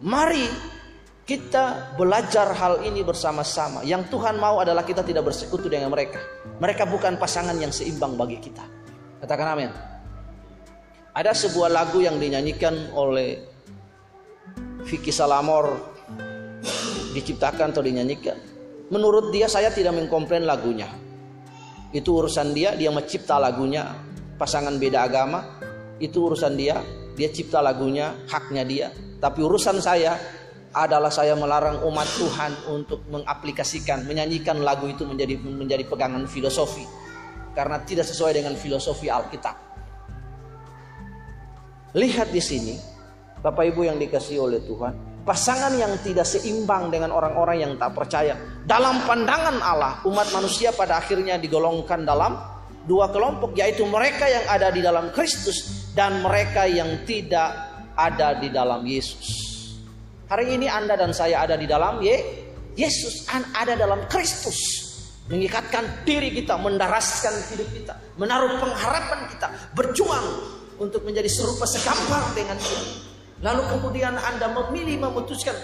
Mari 0.05 0.45
kita 1.25 1.97
belajar 1.97 2.53
hal 2.53 2.85
ini 2.85 3.01
bersama-sama. 3.01 3.81
Yang 3.89 4.13
Tuhan 4.13 4.37
mau 4.37 4.61
adalah 4.61 4.85
kita 4.85 5.01
tidak 5.01 5.33
bersekutu 5.33 5.73
dengan 5.73 5.89
mereka. 5.89 6.21
Mereka 6.61 6.85
bukan 6.85 7.17
pasangan 7.17 7.57
yang 7.57 7.73
seimbang 7.73 8.21
bagi 8.21 8.37
kita. 8.37 8.69
Katakan 9.25 9.49
amin. 9.57 9.71
Ada 11.17 11.33
sebuah 11.33 11.73
lagu 11.73 12.05
yang 12.05 12.21
dinyanyikan 12.21 12.93
oleh 12.93 13.52
Vicky 14.87 15.15
Salamor 15.15 15.95
diciptakan 17.13 17.71
atau 17.71 17.83
dinyanyikan. 17.85 18.37
Menurut 18.93 19.33
dia 19.33 19.49
saya 19.49 19.73
tidak 19.73 19.97
mengkomplain 19.97 20.45
lagunya. 20.45 20.89
Itu 21.93 22.25
urusan 22.25 22.53
dia, 22.57 22.77
dia 22.77 22.89
mencipta 22.93 23.37
lagunya. 23.41 23.93
Pasangan 24.37 24.75
beda 24.81 25.07
agama, 25.07 25.45
itu 26.01 26.29
urusan 26.29 26.57
dia. 26.57 26.81
Dia 27.13 27.29
cipta 27.29 27.61
lagunya, 27.61 28.17
haknya 28.33 28.65
dia. 28.65 28.89
Tapi 29.21 29.45
urusan 29.45 29.79
saya 29.85 30.17
adalah 30.73 31.13
saya 31.13 31.37
melarang 31.37 31.85
umat 31.85 32.09
Tuhan 32.17 32.53
untuk 32.73 33.05
mengaplikasikan, 33.13 34.09
menyanyikan 34.09 34.65
lagu 34.65 34.89
itu 34.89 35.05
menjadi 35.05 35.37
menjadi 35.37 35.85
pegangan 35.85 36.25
filosofi 36.25 36.89
karena 37.53 37.85
tidak 37.85 38.09
sesuai 38.09 38.41
dengan 38.41 38.57
filosofi 38.57 39.13
Alkitab. 39.13 39.57
Lihat 41.93 42.33
di 42.33 42.41
sini, 42.41 42.75
Bapak 43.43 43.75
Ibu 43.75 43.91
yang 43.91 43.99
dikasih 43.99 44.39
oleh 44.39 44.63
Tuhan, 44.63 45.27
pasangan 45.27 45.75
yang 45.75 45.99
tidak 46.07 46.23
seimbang 46.23 46.95
dengan 46.95 47.11
orang-orang 47.11 47.59
yang 47.59 47.73
tak 47.75 47.91
percaya. 47.91 48.39
Dalam 48.63 49.03
pandangan 49.03 49.59
Allah, 49.59 49.99
umat 50.07 50.31
manusia 50.31 50.71
pada 50.71 51.03
akhirnya 51.03 51.43
digolongkan 51.43 52.07
dalam 52.07 52.39
dua 52.87 53.11
kelompok, 53.11 53.59
yaitu 53.59 53.83
mereka 53.83 54.31
yang 54.31 54.47
ada 54.47 54.71
di 54.71 54.79
dalam 54.79 55.11
Kristus 55.11 55.91
dan 55.91 56.23
mereka 56.23 56.71
yang 56.71 57.03
tidak 57.03 57.51
ada 57.99 58.39
di 58.39 58.47
dalam 58.47 58.87
Yesus. 58.87 59.51
Hari 60.31 60.55
ini 60.55 60.71
Anda 60.71 60.95
dan 60.95 61.11
saya 61.11 61.43
ada 61.43 61.59
di 61.59 61.67
dalam 61.67 61.99
Ye, 61.99 62.47
Yesus, 62.79 63.27
ada 63.59 63.75
dalam 63.75 64.07
Kristus. 64.07 64.87
Mengikatkan 65.27 66.07
diri 66.07 66.31
kita, 66.31 66.59
mendaraskan 66.59 67.35
hidup 67.51 67.69
kita, 67.75 67.95
menaruh 68.19 68.59
pengharapan 68.59 69.27
kita, 69.35 69.49
berjuang 69.75 70.27
untuk 70.79 71.03
menjadi 71.07 71.31
serupa 71.31 71.67
segambar 71.67 72.35
dengan 72.35 72.59
dia. 72.59 73.12
Lalu 73.43 73.63
kemudian 73.75 74.15
Anda 74.15 74.55
memilih 74.55 75.03
memutuskan 75.03 75.55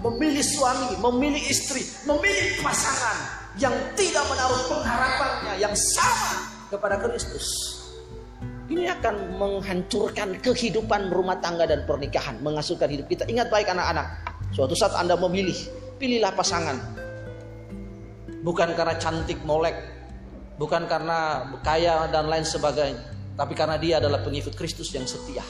memilih 0.00 0.44
suami, 0.44 0.96
memilih 1.00 1.42
istri, 1.48 1.84
memilih 2.04 2.60
pasangan 2.60 3.16
yang 3.56 3.72
tidak 3.96 4.24
menaruh 4.28 4.60
pengharapannya 4.68 5.54
yang 5.56 5.72
sama 5.72 6.44
kepada 6.68 7.00
Kristus. 7.00 7.46
Ini 8.66 8.90
akan 8.98 9.38
menghancurkan 9.38 10.42
kehidupan 10.42 11.14
rumah 11.14 11.38
tangga 11.38 11.70
dan 11.70 11.86
pernikahan, 11.86 12.42
mengasuhkan 12.42 12.90
hidup 12.90 13.06
kita. 13.06 13.22
Ingat 13.30 13.48
baik 13.48 13.70
anak-anak, 13.70 14.26
suatu 14.50 14.74
saat 14.74 14.92
Anda 14.98 15.14
memilih, 15.14 15.56
pilihlah 16.02 16.34
pasangan. 16.34 16.76
Bukan 18.42 18.74
karena 18.74 18.94
cantik 18.98 19.38
molek, 19.46 19.74
bukan 20.58 20.86
karena 20.90 21.46
kaya 21.62 22.10
dan 22.10 22.26
lain 22.26 22.42
sebagainya, 22.42 23.06
tapi 23.38 23.54
karena 23.54 23.78
dia 23.78 24.02
adalah 24.02 24.22
pengikut 24.26 24.54
Kristus 24.58 24.90
yang 24.90 25.06
setia. 25.06 25.46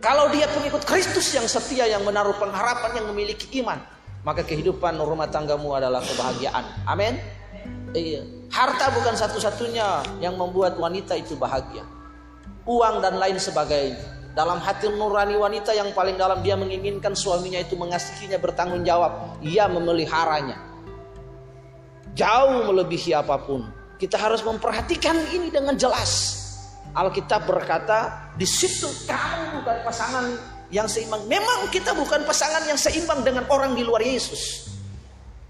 Kalau 0.00 0.32
dia 0.32 0.48
pengikut 0.48 0.80
Kristus 0.88 1.28
yang 1.36 1.44
setia, 1.44 1.84
yang 1.84 2.00
menaruh 2.08 2.32
pengharapan, 2.40 3.04
yang 3.04 3.06
memiliki 3.12 3.52
iman, 3.60 3.76
maka 4.24 4.40
kehidupan 4.40 4.96
rumah 4.96 5.28
tanggamu 5.28 5.76
adalah 5.76 6.00
kebahagiaan. 6.00 6.64
Amin. 6.88 7.20
Iya. 7.92 8.24
Harta 8.48 8.88
bukan 8.96 9.12
satu-satunya 9.12 10.00
yang 10.24 10.40
membuat 10.40 10.80
wanita 10.80 11.20
itu 11.20 11.36
bahagia. 11.36 11.84
Uang 12.64 13.04
dan 13.04 13.20
lain 13.20 13.36
sebagainya. 13.36 14.00
Dalam 14.32 14.56
hati 14.62 14.88
nurani 14.88 15.36
wanita 15.36 15.76
yang 15.76 15.92
paling 15.92 16.16
dalam 16.16 16.40
dia 16.40 16.56
menginginkan 16.56 17.12
suaminya 17.12 17.60
itu 17.60 17.76
mengasihinya 17.76 18.40
bertanggung 18.40 18.88
jawab. 18.88 19.36
Ia 19.44 19.68
memeliharanya. 19.68 20.56
Jauh 22.16 22.72
melebihi 22.72 23.12
apa 23.12 23.36
pun. 23.36 23.68
Kita 24.00 24.16
harus 24.16 24.40
memperhatikan 24.40 25.12
ini 25.28 25.52
dengan 25.52 25.76
jelas. 25.76 26.39
Alkitab 26.90 27.46
berkata, 27.46 28.30
di 28.34 28.46
situ 28.46 28.90
kamu 29.06 29.62
bukan 29.62 29.76
pasangan 29.86 30.26
yang 30.74 30.86
seimbang. 30.90 31.22
Memang 31.26 31.70
kita 31.70 31.94
bukan 31.94 32.22
pasangan 32.26 32.66
yang 32.66 32.78
seimbang 32.78 33.22
dengan 33.22 33.46
orang 33.50 33.74
di 33.78 33.82
luar 33.86 34.02
Yesus. 34.02 34.70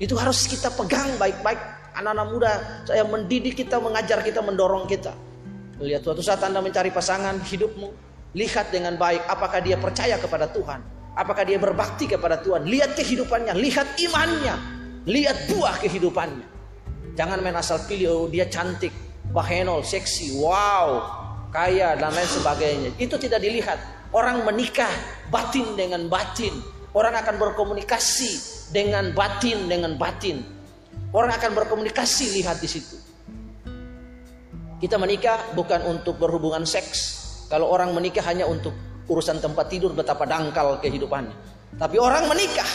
Itu 0.00 0.16
harus 0.16 0.48
kita 0.48 0.72
pegang 0.72 1.16
baik-baik. 1.20 1.60
Anak-anak 1.96 2.26
muda, 2.32 2.52
saya 2.88 3.04
mendidik 3.04 3.60
kita, 3.60 3.76
mengajar 3.76 4.24
kita, 4.24 4.40
mendorong 4.40 4.88
kita. 4.88 5.12
Lihat 5.80 6.04
suatu 6.04 6.20
saat 6.24 6.40
Anda 6.44 6.60
mencari 6.60 6.92
pasangan 6.92 7.40
hidupmu, 7.40 7.88
lihat 8.36 8.72
dengan 8.72 8.96
baik 9.00 9.24
apakah 9.28 9.60
dia 9.64 9.80
percaya 9.80 10.20
kepada 10.20 10.48
Tuhan, 10.48 10.80
apakah 11.16 11.44
dia 11.44 11.56
berbakti 11.56 12.08
kepada 12.08 12.40
Tuhan. 12.40 12.68
Lihat 12.68 12.96
kehidupannya, 12.96 13.56
lihat 13.56 13.96
imannya, 13.96 14.54
lihat 15.08 15.36
buah 15.52 15.80
kehidupannya. 15.80 16.48
Jangan 17.16 17.40
main 17.44 17.56
asal 17.58 17.80
pilih, 17.84 18.08
oh 18.08 18.26
dia 18.30 18.48
cantik, 18.48 18.92
bahenol, 19.34 19.84
seksi, 19.84 20.40
wow, 20.40 21.19
kaya 21.50 21.98
dan 21.98 22.14
lain 22.14 22.30
sebagainya. 22.30 22.90
Itu 22.96 23.18
tidak 23.18 23.42
dilihat. 23.42 23.78
Orang 24.10 24.42
menikah 24.42 24.90
batin 25.30 25.78
dengan 25.78 26.10
batin. 26.10 26.50
Orang 26.90 27.14
akan 27.14 27.38
berkomunikasi 27.38 28.32
dengan 28.74 29.14
batin 29.14 29.70
dengan 29.70 29.94
batin. 29.94 30.42
Orang 31.14 31.30
akan 31.30 31.50
berkomunikasi 31.54 32.42
lihat 32.42 32.58
di 32.58 32.66
situ. 32.70 32.98
Kita 34.80 34.96
menikah 34.98 35.54
bukan 35.54 35.86
untuk 35.86 36.18
berhubungan 36.18 36.66
seks. 36.66 37.22
Kalau 37.46 37.70
orang 37.70 37.94
menikah 37.94 38.24
hanya 38.26 38.46
untuk 38.46 38.74
urusan 39.10 39.42
tempat 39.42 39.70
tidur 39.70 39.94
betapa 39.94 40.26
dangkal 40.26 40.78
kehidupannya. 40.82 41.34
Tapi 41.78 41.96
orang 41.98 42.26
menikah 42.26 42.66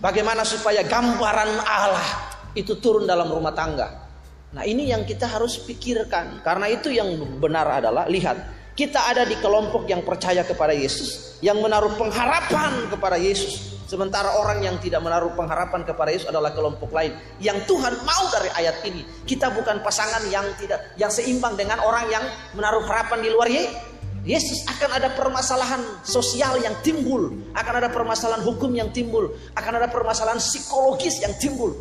bagaimana 0.00 0.44
supaya 0.44 0.84
gambaran 0.84 1.60
Allah 1.64 2.08
itu 2.56 2.76
turun 2.80 3.04
dalam 3.04 3.28
rumah 3.28 3.52
tangga. 3.52 4.07
Nah 4.48 4.64
ini 4.64 4.88
yang 4.88 5.04
kita 5.04 5.28
harus 5.28 5.60
pikirkan. 5.60 6.40
Karena 6.40 6.66
itu 6.72 6.88
yang 6.88 7.08
benar 7.36 7.68
adalah 7.68 8.08
lihat. 8.08 8.56
Kita 8.72 9.10
ada 9.10 9.26
di 9.26 9.34
kelompok 9.42 9.90
yang 9.90 10.06
percaya 10.06 10.46
kepada 10.46 10.70
Yesus. 10.72 11.36
Yang 11.44 11.58
menaruh 11.66 11.92
pengharapan 11.98 12.88
kepada 12.88 13.18
Yesus. 13.18 13.76
Sementara 13.88 14.36
orang 14.36 14.60
yang 14.60 14.76
tidak 14.84 15.00
menaruh 15.00 15.32
pengharapan 15.32 15.80
kepada 15.80 16.12
Yesus 16.12 16.28
adalah 16.28 16.52
kelompok 16.52 16.92
lain. 16.92 17.16
Yang 17.40 17.64
Tuhan 17.72 17.96
mau 18.04 18.24
dari 18.28 18.52
ayat 18.52 18.84
ini. 18.84 19.04
Kita 19.24 19.48
bukan 19.52 19.80
pasangan 19.80 20.28
yang 20.28 20.44
tidak 20.60 20.92
yang 21.00 21.08
seimbang 21.08 21.56
dengan 21.56 21.80
orang 21.80 22.04
yang 22.12 22.24
menaruh 22.52 22.84
harapan 22.84 23.24
di 23.24 23.32
luar 23.32 23.48
Yesus 24.28 24.60
akan 24.68 25.00
ada 25.00 25.08
permasalahan 25.16 25.80
sosial 26.04 26.60
yang 26.60 26.76
timbul, 26.84 27.32
akan 27.56 27.74
ada 27.80 27.88
permasalahan 27.88 28.44
hukum 28.44 28.76
yang 28.76 28.92
timbul, 28.92 29.32
akan 29.56 29.72
ada 29.80 29.88
permasalahan 29.88 30.36
psikologis 30.36 31.24
yang 31.24 31.32
timbul. 31.40 31.72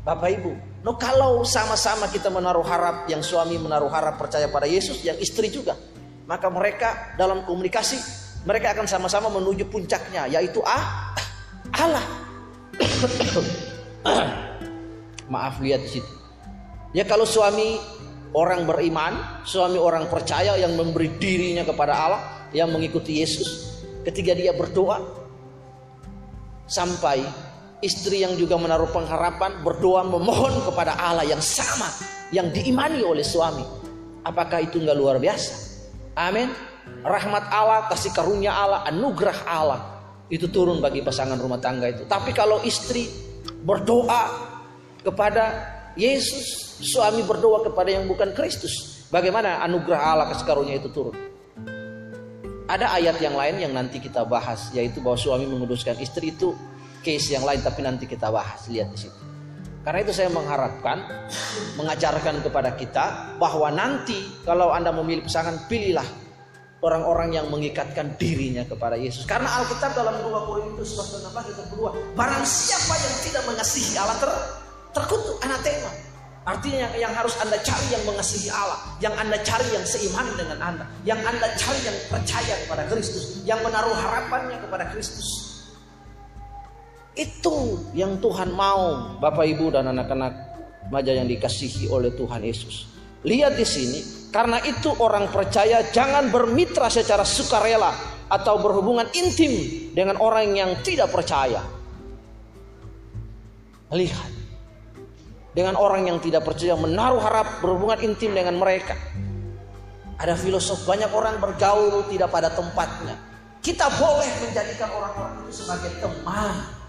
Bapak 0.00 0.32
Ibu, 0.32 0.52
No 0.80 0.96
kalau 0.96 1.44
sama-sama 1.44 2.08
kita 2.08 2.32
menaruh 2.32 2.64
harap, 2.64 3.04
yang 3.04 3.20
suami 3.20 3.60
menaruh 3.60 3.92
harap 3.92 4.16
percaya 4.16 4.48
pada 4.48 4.64
Yesus, 4.64 5.04
yang 5.04 5.20
istri 5.20 5.52
juga, 5.52 5.76
maka 6.24 6.48
mereka 6.48 7.12
dalam 7.20 7.44
komunikasi 7.44 8.00
mereka 8.48 8.72
akan 8.72 8.88
sama-sama 8.88 9.28
menuju 9.28 9.68
puncaknya, 9.68 10.24
yaitu 10.32 10.64
ah, 10.64 11.12
Allah. 11.76 12.00
Maaf 15.32 15.60
lihat 15.60 15.84
di 15.84 16.00
situ. 16.00 16.12
Ya 16.96 17.04
kalau 17.04 17.28
suami 17.28 17.76
orang 18.32 18.64
beriman, 18.64 19.44
suami 19.44 19.76
orang 19.76 20.08
percaya 20.08 20.56
yang 20.56 20.80
memberi 20.80 21.12
dirinya 21.20 21.68
kepada 21.68 21.92
Allah, 21.92 22.48
yang 22.56 22.72
mengikuti 22.72 23.20
Yesus, 23.20 23.76
ketika 24.08 24.32
dia 24.32 24.56
berdoa 24.56 24.96
sampai 26.64 27.49
istri 27.80 28.24
yang 28.24 28.36
juga 28.36 28.56
menaruh 28.60 28.88
pengharapan, 28.92 29.60
berdoa 29.64 30.04
memohon 30.04 30.52
kepada 30.68 30.96
Allah 30.96 31.24
yang 31.24 31.40
sama, 31.40 31.88
yang 32.32 32.52
diimani 32.52 33.00
oleh 33.04 33.24
suami. 33.24 33.64
Apakah 34.24 34.64
itu 34.64 34.80
nggak 34.80 34.96
luar 34.96 35.16
biasa? 35.16 35.80
Amin. 36.16 36.52
Rahmat 37.00 37.48
Allah, 37.48 37.88
kasih 37.88 38.12
karunia 38.12 38.52
Allah, 38.52 38.84
anugerah 38.88 39.38
Allah 39.48 39.80
itu 40.30 40.46
turun 40.46 40.78
bagi 40.78 41.02
pasangan 41.02 41.36
rumah 41.40 41.58
tangga 41.58 41.90
itu. 41.90 42.06
Tapi 42.06 42.30
kalau 42.30 42.62
istri 42.62 43.10
berdoa 43.66 44.30
kepada 45.02 45.44
Yesus, 45.98 46.78
suami 46.78 47.26
berdoa 47.26 47.66
kepada 47.66 47.90
yang 47.90 48.06
bukan 48.06 48.30
Kristus, 48.36 49.04
bagaimana 49.10 49.64
anugerah 49.66 50.00
Allah 50.00 50.26
kasih 50.30 50.46
karunia 50.46 50.78
itu 50.78 50.92
turun? 50.92 51.16
Ada 52.70 52.94
ayat 53.02 53.18
yang 53.18 53.34
lain 53.34 53.56
yang 53.58 53.72
nanti 53.74 53.98
kita 53.98 54.22
bahas, 54.22 54.70
yaitu 54.70 55.02
bahwa 55.02 55.18
suami 55.18 55.42
menguduskan 55.50 55.98
istri 55.98 56.30
itu 56.30 56.54
case 57.00 57.34
yang 57.34 57.44
lain 57.44 57.60
tapi 57.64 57.80
nanti 57.82 58.04
kita 58.04 58.28
bahas 58.28 58.68
lihat 58.68 58.92
di 58.92 58.98
situ. 59.08 59.20
Karena 59.80 60.04
itu 60.04 60.12
saya 60.12 60.28
mengharapkan 60.28 61.00
mengajarkan 61.80 62.44
kepada 62.44 62.76
kita 62.76 63.36
bahwa 63.40 63.72
nanti 63.72 64.20
kalau 64.44 64.76
Anda 64.76 64.92
memilih 64.92 65.24
pasangan 65.24 65.64
pilihlah 65.72 66.04
orang-orang 66.84 67.36
yang 67.36 67.46
mengikatkan 67.48 68.16
dirinya 68.20 68.64
kepada 68.68 68.96
Yesus. 68.96 69.24
Karena 69.24 69.48
Alkitab 69.60 69.96
dalam 69.96 70.20
2 70.20 70.48
Korintus 70.48 70.96
16 70.96 71.32
ayat 71.32 71.56
kedua, 71.72 71.96
barang 72.12 72.44
siapa 72.44 72.94
yang 72.96 73.14
tidak 73.24 73.42
mengasihi 73.48 73.96
Allah 73.96 74.16
ter 74.20 74.32
terkutuk 74.92 75.36
anatema. 75.44 75.92
Artinya 76.40 76.88
yang 76.96 77.12
harus 77.12 77.36
Anda 77.40 77.60
cari 77.60 77.86
yang 77.92 78.04
mengasihi 78.08 78.48
Allah, 78.48 78.80
yang 79.00 79.12
Anda 79.12 79.36
cari 79.44 79.68
yang 79.76 79.84
seiman 79.84 80.24
dengan 80.40 80.58
Anda, 80.60 80.84
yang 81.04 81.20
Anda 81.20 81.52
cari 81.56 81.80
yang 81.84 81.96
percaya 82.08 82.54
kepada 82.64 82.88
Kristus, 82.88 83.44
yang 83.44 83.60
menaruh 83.60 83.92
harapannya 83.92 84.56
kepada 84.60 84.88
Kristus. 84.88 85.49
Itu 87.18 87.90
yang 87.90 88.22
Tuhan 88.22 88.54
mau, 88.54 89.18
Bapak 89.18 89.42
Ibu 89.42 89.74
dan 89.74 89.90
anak-anak 89.90 90.32
maja 90.94 91.10
yang 91.10 91.26
dikasihi 91.26 91.90
oleh 91.90 92.14
Tuhan 92.14 92.42
Yesus. 92.42 92.86
Lihat 93.26 93.58
di 93.58 93.66
sini, 93.66 94.30
karena 94.30 94.62
itu 94.62 94.94
orang 95.02 95.28
percaya 95.28 95.84
jangan 95.90 96.30
bermitra 96.30 96.86
secara 96.86 97.26
sukarela 97.26 97.92
atau 98.30 98.62
berhubungan 98.62 99.10
intim 99.12 99.50
dengan 99.90 100.22
orang 100.22 100.54
yang 100.54 100.70
tidak 100.86 101.10
percaya. 101.10 101.60
Lihat, 103.90 104.30
dengan 105.50 105.74
orang 105.74 106.06
yang 106.06 106.22
tidak 106.22 106.46
percaya 106.46 106.78
menaruh 106.78 107.18
harap 107.18 107.58
berhubungan 107.58 107.98
intim 108.06 108.30
dengan 108.30 108.54
mereka. 108.54 108.94
Ada 110.20 110.38
filosof 110.38 110.86
banyak 110.86 111.10
orang 111.10 111.42
bergaul 111.42 112.06
tidak 112.06 112.30
pada 112.30 112.54
tempatnya. 112.54 113.18
Kita 113.60 113.90
boleh 113.98 114.30
menjadikan 114.46 114.88
orang-orang 114.94 115.42
itu 115.44 115.64
sebagai 115.64 115.90
teman 116.00 116.79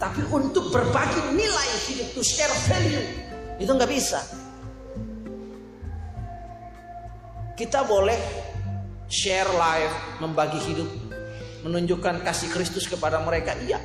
tapi 0.00 0.24
untuk 0.32 0.72
berbagi 0.72 1.36
nilai 1.36 1.68
hidup, 1.84 2.16
to 2.16 2.24
share 2.24 2.48
value, 2.64 3.04
itu 3.60 3.68
nggak 3.68 3.90
bisa. 3.92 4.24
Kita 7.52 7.84
boleh 7.84 8.16
share 9.12 9.52
life, 9.52 9.92
membagi 10.24 10.56
hidup, 10.72 10.88
menunjukkan 11.68 12.24
kasih 12.24 12.48
Kristus 12.48 12.88
kepada 12.88 13.20
mereka, 13.20 13.52
iya. 13.60 13.76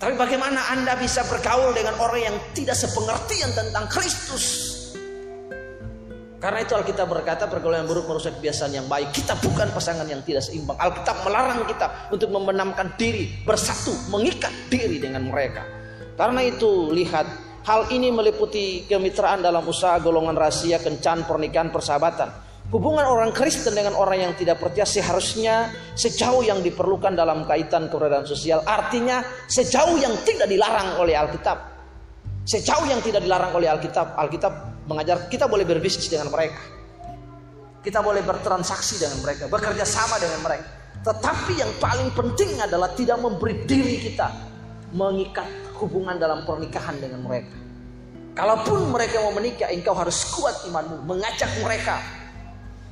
Tapi 0.00 0.16
bagaimana 0.16 0.72
Anda 0.72 0.96
bisa 0.96 1.20
bergaul 1.28 1.76
dengan 1.76 2.00
orang 2.00 2.32
yang 2.32 2.36
tidak 2.56 2.80
sepengertian 2.80 3.52
tentang 3.52 3.84
Kristus? 3.92 4.67
Karena 6.38 6.62
itu 6.62 6.70
Alkitab 6.78 7.10
berkata 7.10 7.50
pergaulan 7.50 7.82
buruk 7.82 8.06
merusak 8.06 8.38
kebiasaan 8.38 8.70
yang 8.70 8.86
baik. 8.86 9.10
Kita 9.10 9.34
bukan 9.42 9.74
pasangan 9.74 10.06
yang 10.06 10.22
tidak 10.22 10.46
seimbang. 10.46 10.78
Alkitab 10.78 11.26
melarang 11.26 11.66
kita 11.66 12.14
untuk 12.14 12.30
membenamkan 12.30 12.94
diri, 12.94 13.42
bersatu, 13.42 13.90
mengikat 14.06 14.54
diri 14.70 15.02
dengan 15.02 15.26
mereka. 15.26 15.66
Karena 16.14 16.46
itu 16.46 16.94
lihat 16.94 17.26
hal 17.66 17.90
ini 17.90 18.14
meliputi 18.14 18.86
kemitraan 18.86 19.42
dalam 19.42 19.66
usaha 19.66 19.98
golongan 19.98 20.38
rahasia, 20.38 20.78
kencan, 20.78 21.26
pernikahan, 21.26 21.74
persahabatan. 21.74 22.30
Hubungan 22.70 23.02
orang 23.02 23.34
Kristen 23.34 23.74
dengan 23.74 23.98
orang 23.98 24.30
yang 24.30 24.34
tidak 24.38 24.62
percaya 24.62 24.86
seharusnya 24.86 25.74
sejauh 25.98 26.46
yang 26.46 26.62
diperlukan 26.62 27.18
dalam 27.18 27.50
kaitan 27.50 27.90
keberadaan 27.90 28.28
sosial. 28.28 28.62
Artinya 28.62 29.26
sejauh 29.50 29.98
yang 29.98 30.14
tidak 30.22 30.46
dilarang 30.46 31.02
oleh 31.02 31.18
Alkitab. 31.18 31.58
Sejauh 32.46 32.86
yang 32.86 33.02
tidak 33.02 33.26
dilarang 33.26 33.56
oleh 33.56 33.72
Alkitab, 33.72 34.14
Alkitab 34.14 34.77
mengajar 34.88 35.28
kita 35.28 35.44
boleh 35.44 35.68
berbisnis 35.68 36.08
dengan 36.08 36.32
mereka. 36.32 36.58
Kita 37.84 38.02
boleh 38.02 38.24
bertransaksi 38.24 38.98
dengan 38.98 39.22
mereka, 39.22 39.46
bekerja 39.46 39.84
sama 39.86 40.18
dengan 40.18 40.42
mereka. 40.42 40.66
Tetapi 41.04 41.52
yang 41.62 41.72
paling 41.78 42.10
penting 42.10 42.58
adalah 42.58 42.90
tidak 42.98 43.22
memberi 43.22 43.62
diri 43.68 44.02
kita 44.02 44.28
mengikat 44.90 45.46
hubungan 45.78 46.18
dalam 46.18 46.42
pernikahan 46.42 46.98
dengan 46.98 47.22
mereka. 47.22 47.54
Kalaupun 48.34 48.90
mereka 48.90 49.22
mau 49.22 49.34
menikah, 49.34 49.70
engkau 49.70 49.94
harus 49.94 50.26
kuat 50.34 50.66
imanmu, 50.66 51.06
mengajak 51.06 51.50
mereka. 51.62 52.02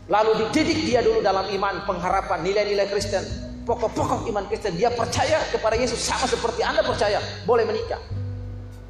Lalu 0.07 0.47
dididik 0.47 0.87
dia 0.87 1.03
dulu 1.03 1.19
dalam 1.19 1.51
iman, 1.51 1.83
pengharapan, 1.83 2.47
nilai-nilai 2.47 2.87
Kristen, 2.87 3.27
pokok-pokok 3.67 4.31
iman 4.31 4.47
Kristen. 4.47 4.79
Dia 4.79 4.95
percaya 4.95 5.43
kepada 5.51 5.75
Yesus 5.75 5.99
sama 5.99 6.31
seperti 6.31 6.63
Anda 6.63 6.87
percaya, 6.87 7.19
boleh 7.43 7.67
menikah. 7.67 7.99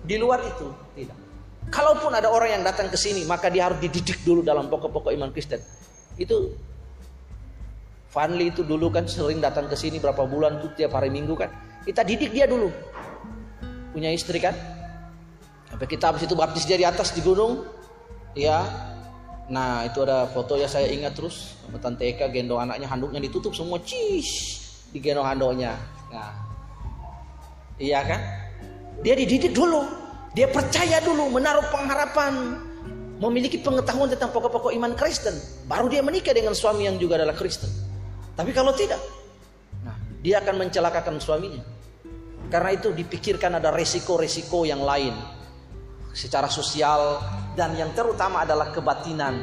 Di 0.04 0.20
luar 0.20 0.44
itu 0.44 0.68
tidak. 0.92 1.25
Kalaupun 1.66 2.14
ada 2.14 2.30
orang 2.30 2.60
yang 2.60 2.62
datang 2.62 2.86
ke 2.86 2.94
sini, 2.94 3.26
maka 3.26 3.50
dia 3.50 3.66
harus 3.66 3.82
dididik 3.82 4.22
dulu 4.22 4.46
dalam 4.46 4.70
pokok-pokok 4.70 5.10
iman 5.18 5.34
Kristen. 5.34 5.58
Itu 6.14 6.54
Fanli 8.16 8.48
itu 8.48 8.64
dulu 8.64 8.88
kan 8.88 9.04
sering 9.04 9.44
datang 9.44 9.68
ke 9.68 9.76
sini 9.76 10.00
berapa 10.00 10.24
bulan 10.24 10.56
tuh 10.62 10.72
tiap 10.72 10.96
hari 10.96 11.12
Minggu 11.12 11.36
kan. 11.36 11.52
Kita 11.84 12.00
didik 12.00 12.32
dia 12.32 12.48
dulu. 12.48 12.72
Punya 13.92 14.08
istri 14.08 14.40
kan. 14.40 14.56
Sampai 15.68 15.84
kita 15.84 16.14
habis 16.14 16.24
itu 16.24 16.32
baptis 16.32 16.64
dia 16.64 16.80
di 16.80 16.86
atas 16.86 17.12
di 17.12 17.20
gunung. 17.20 17.68
Ya. 18.32 18.64
Nah, 19.52 19.84
itu 19.84 20.00
ada 20.00 20.26
foto 20.32 20.56
ya 20.56 20.64
saya 20.66 20.88
ingat 20.88 21.12
terus 21.12 21.60
sama 21.62 21.78
Tante 21.78 22.08
Eka 22.08 22.32
gendong 22.32 22.58
anaknya 22.58 22.90
handuknya 22.90 23.20
ditutup 23.22 23.54
semua 23.54 23.78
cis 23.84 24.26
di 24.94 24.98
gendong 25.02 25.26
handuknya. 25.26 25.76
Nah. 26.08 26.32
Iya 27.76 28.00
kan? 28.00 28.20
Dia 29.04 29.12
dididik 29.12 29.52
dulu 29.52 30.05
dia 30.36 30.44
percaya 30.52 31.00
dulu, 31.00 31.32
menaruh 31.32 31.64
pengharapan, 31.72 32.60
memiliki 33.16 33.56
pengetahuan 33.56 34.12
tentang 34.12 34.28
pokok-pokok 34.36 34.68
iman 34.76 34.92
Kristen, 34.92 35.32
baru 35.64 35.88
dia 35.88 36.04
menikah 36.04 36.36
dengan 36.36 36.52
suami 36.52 36.84
yang 36.84 37.00
juga 37.00 37.16
adalah 37.16 37.32
Kristen. 37.32 37.72
Tapi 38.36 38.52
kalau 38.52 38.76
tidak, 38.76 39.00
nah, 39.80 39.96
dia 40.20 40.44
akan 40.44 40.60
mencelakakan 40.60 41.16
suaminya. 41.16 41.64
Karena 42.52 42.76
itu 42.76 42.92
dipikirkan 42.92 43.56
ada 43.56 43.72
resiko-resiko 43.72 44.68
yang 44.68 44.84
lain 44.84 45.16
secara 46.12 46.52
sosial 46.52 47.16
dan 47.56 47.72
yang 47.72 47.96
terutama 47.96 48.44
adalah 48.44 48.68
kebatinan, 48.76 49.40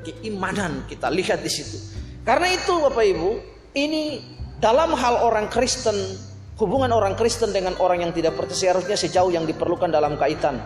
keimanan 0.00 0.88
kita 0.88 1.12
lihat 1.12 1.44
di 1.44 1.52
situ. 1.52 1.76
Karena 2.24 2.48
itu 2.48 2.72
Bapak 2.80 3.04
Ibu, 3.04 3.30
ini 3.76 4.24
dalam 4.56 4.96
hal 4.96 5.28
orang 5.28 5.52
Kristen 5.52 6.31
Hubungan 6.60 6.92
orang 6.92 7.16
Kristen 7.16 7.48
dengan 7.48 7.72
orang 7.80 8.04
yang 8.04 8.12
tidak 8.12 8.36
percaya 8.36 8.76
seharusnya 8.76 8.96
sejauh 9.00 9.32
yang 9.32 9.48
diperlukan 9.48 9.88
dalam 9.88 10.20
kaitan 10.20 10.60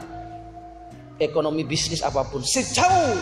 ekonomi 1.22 1.62
bisnis 1.62 2.02
apa 2.02 2.26
pun. 2.26 2.42
Sejauh 2.42 3.14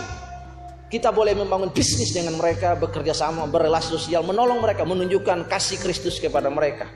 kita 0.89 1.13
boleh 1.13 1.37
membangun 1.37 1.69
bisnis 1.69 2.17
dengan 2.17 2.41
mereka, 2.41 2.73
bekerja 2.73 3.13
sama, 3.13 3.45
berrelasi 3.45 4.01
sosial, 4.01 4.25
menolong 4.25 4.65
mereka, 4.65 4.89
menunjukkan 4.89 5.45
kasih 5.45 5.77
Kristus 5.77 6.17
kepada 6.17 6.49
mereka. 6.49 6.89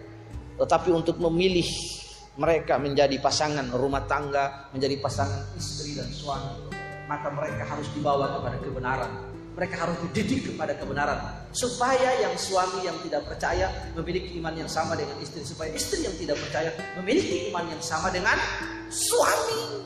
Tetapi 0.56 0.88
untuk 0.88 1.20
memilih 1.20 1.68
mereka 2.40 2.80
menjadi 2.80 3.20
pasangan 3.20 3.68
rumah 3.74 4.08
tangga, 4.08 4.72
menjadi 4.72 4.96
pasangan 5.02 5.52
istri 5.52 5.98
dan 5.98 6.08
suami, 6.08 6.70
maka 7.10 7.28
mereka 7.28 7.68
harus 7.68 7.90
dibawa 7.92 8.40
kepada 8.40 8.56
kebenaran 8.62 9.27
mereka 9.58 9.74
harus 9.82 9.98
dididik 10.06 10.54
kepada 10.54 10.78
kebenaran. 10.78 11.18
Supaya 11.50 12.22
yang 12.22 12.38
suami 12.38 12.86
yang 12.86 12.94
tidak 13.02 13.26
percaya 13.26 13.66
memiliki 13.98 14.38
iman 14.38 14.54
yang 14.54 14.70
sama 14.70 14.94
dengan 14.94 15.18
istri. 15.18 15.42
Supaya 15.42 15.74
istri 15.74 16.06
yang 16.06 16.14
tidak 16.14 16.38
percaya 16.38 16.70
memiliki 16.94 17.50
iman 17.50 17.66
yang 17.66 17.82
sama 17.82 18.14
dengan 18.14 18.38
suami. 18.86 19.82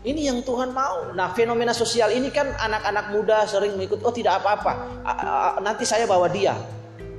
Ini 0.00 0.32
yang 0.32 0.40
Tuhan 0.40 0.72
mau. 0.72 1.12
Nah 1.12 1.36
fenomena 1.36 1.76
sosial 1.76 2.08
ini 2.16 2.32
kan 2.32 2.56
anak-anak 2.56 3.12
muda 3.12 3.44
sering 3.44 3.76
mengikut 3.76 4.00
oh 4.00 4.14
tidak 4.16 4.40
apa-apa. 4.40 5.04
Nanti 5.60 5.84
saya 5.84 6.08
bawa 6.08 6.32
dia. 6.32 6.56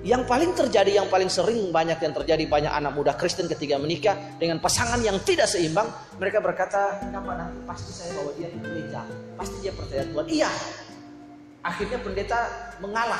Yang 0.01 0.23
paling 0.23 0.51
terjadi 0.55 1.03
yang 1.03 1.11
paling 1.11 1.27
sering 1.27 1.69
banyak 1.69 1.99
yang 1.99 2.15
terjadi 2.15 2.47
banyak 2.47 2.71
anak 2.71 2.95
muda 2.95 3.13
Kristen 3.19 3.45
ketika 3.51 3.75
menikah 3.75 4.15
dengan 4.39 4.57
pasangan 4.63 5.03
yang 5.03 5.19
tidak 5.19 5.51
seimbang 5.51 5.89
mereka 6.15 6.39
berkata 6.39 7.01
kenapa 7.03 7.35
nanti 7.35 7.59
pasti 7.67 7.91
saya 7.91 8.15
bawa 8.15 8.31
dia 8.39 8.47
ke 8.47 8.59
gereja? 8.61 9.03
Pasti 9.35 9.57
dia 9.59 9.75
percaya 9.75 10.07
Tuhan. 10.07 10.25
Iya 10.31 10.51
Akhirnya 11.67 11.99
pendeta 11.99 12.47
mengalah. 12.79 13.19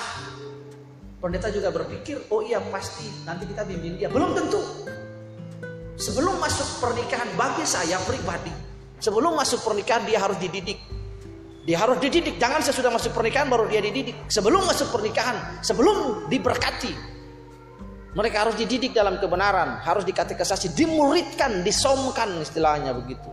Pendeta 1.20 1.52
juga 1.52 1.68
berpikir, 1.74 2.32
oh 2.32 2.40
iya 2.46 2.64
pasti 2.72 3.04
nanti 3.28 3.44
kita 3.44 3.68
bimbing 3.68 4.00
dia. 4.00 4.08
Belum 4.08 4.32
tentu. 4.32 4.64
Sebelum 5.98 6.40
masuk 6.40 6.80
pernikahan 6.80 7.28
bagi 7.36 7.66
saya 7.68 7.98
pribadi, 8.06 8.54
sebelum 9.02 9.36
masuk 9.36 9.66
pernikahan 9.66 10.08
dia 10.08 10.22
harus 10.22 10.38
dididik. 10.40 10.80
Dia 11.68 11.84
harus 11.84 12.00
dididik. 12.00 12.40
Jangan 12.40 12.64
sesudah 12.64 12.88
masuk 12.88 13.12
pernikahan 13.12 13.52
baru 13.52 13.68
dia 13.68 13.84
dididik. 13.84 14.16
Sebelum 14.32 14.64
masuk 14.64 14.88
pernikahan, 14.96 15.60
sebelum 15.60 16.30
diberkati. 16.32 17.20
Mereka 18.16 18.48
harus 18.48 18.56
dididik 18.56 18.96
dalam 18.96 19.20
kebenaran, 19.20 19.84
harus 19.84 20.08
dikatekisasi, 20.08 20.72
dimuridkan, 20.74 21.68
disomkan 21.68 22.40
istilahnya 22.40 22.96
begitu. 22.96 23.28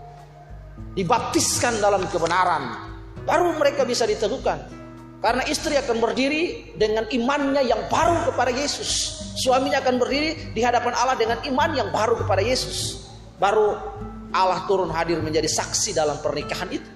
Dibaptiskan 0.98 1.79
dalam 1.79 2.11
kebenaran. 2.11 2.90
Baru 3.22 3.55
mereka 3.55 3.87
bisa 3.87 4.03
diteguhkan. 4.03 4.84
Karena 5.22 5.42
istri 5.48 5.74
akan 5.79 6.03
berdiri 6.05 6.74
dengan 6.77 7.09
imannya 7.09 7.64
yang 7.64 7.81
baru 7.88 8.29
kepada 8.29 8.53
Yesus. 8.53 9.22
Suaminya 9.40 9.81
akan 9.81 9.96
berdiri 9.96 10.53
di 10.53 10.61
hadapan 10.61 10.92
Allah 10.94 11.16
dengan 11.16 11.40
iman 11.42 11.70
yang 11.72 11.88
baru 11.88 12.20
kepada 12.20 12.44
Yesus. 12.44 13.09
Baru 13.40 13.74
Allah 14.35 14.66
turun 14.66 14.90
hadir 14.90 15.22
menjadi 15.22 15.46
saksi 15.46 15.94
dalam 15.96 16.18
pernikahan 16.20 16.68
itu. 16.74 16.90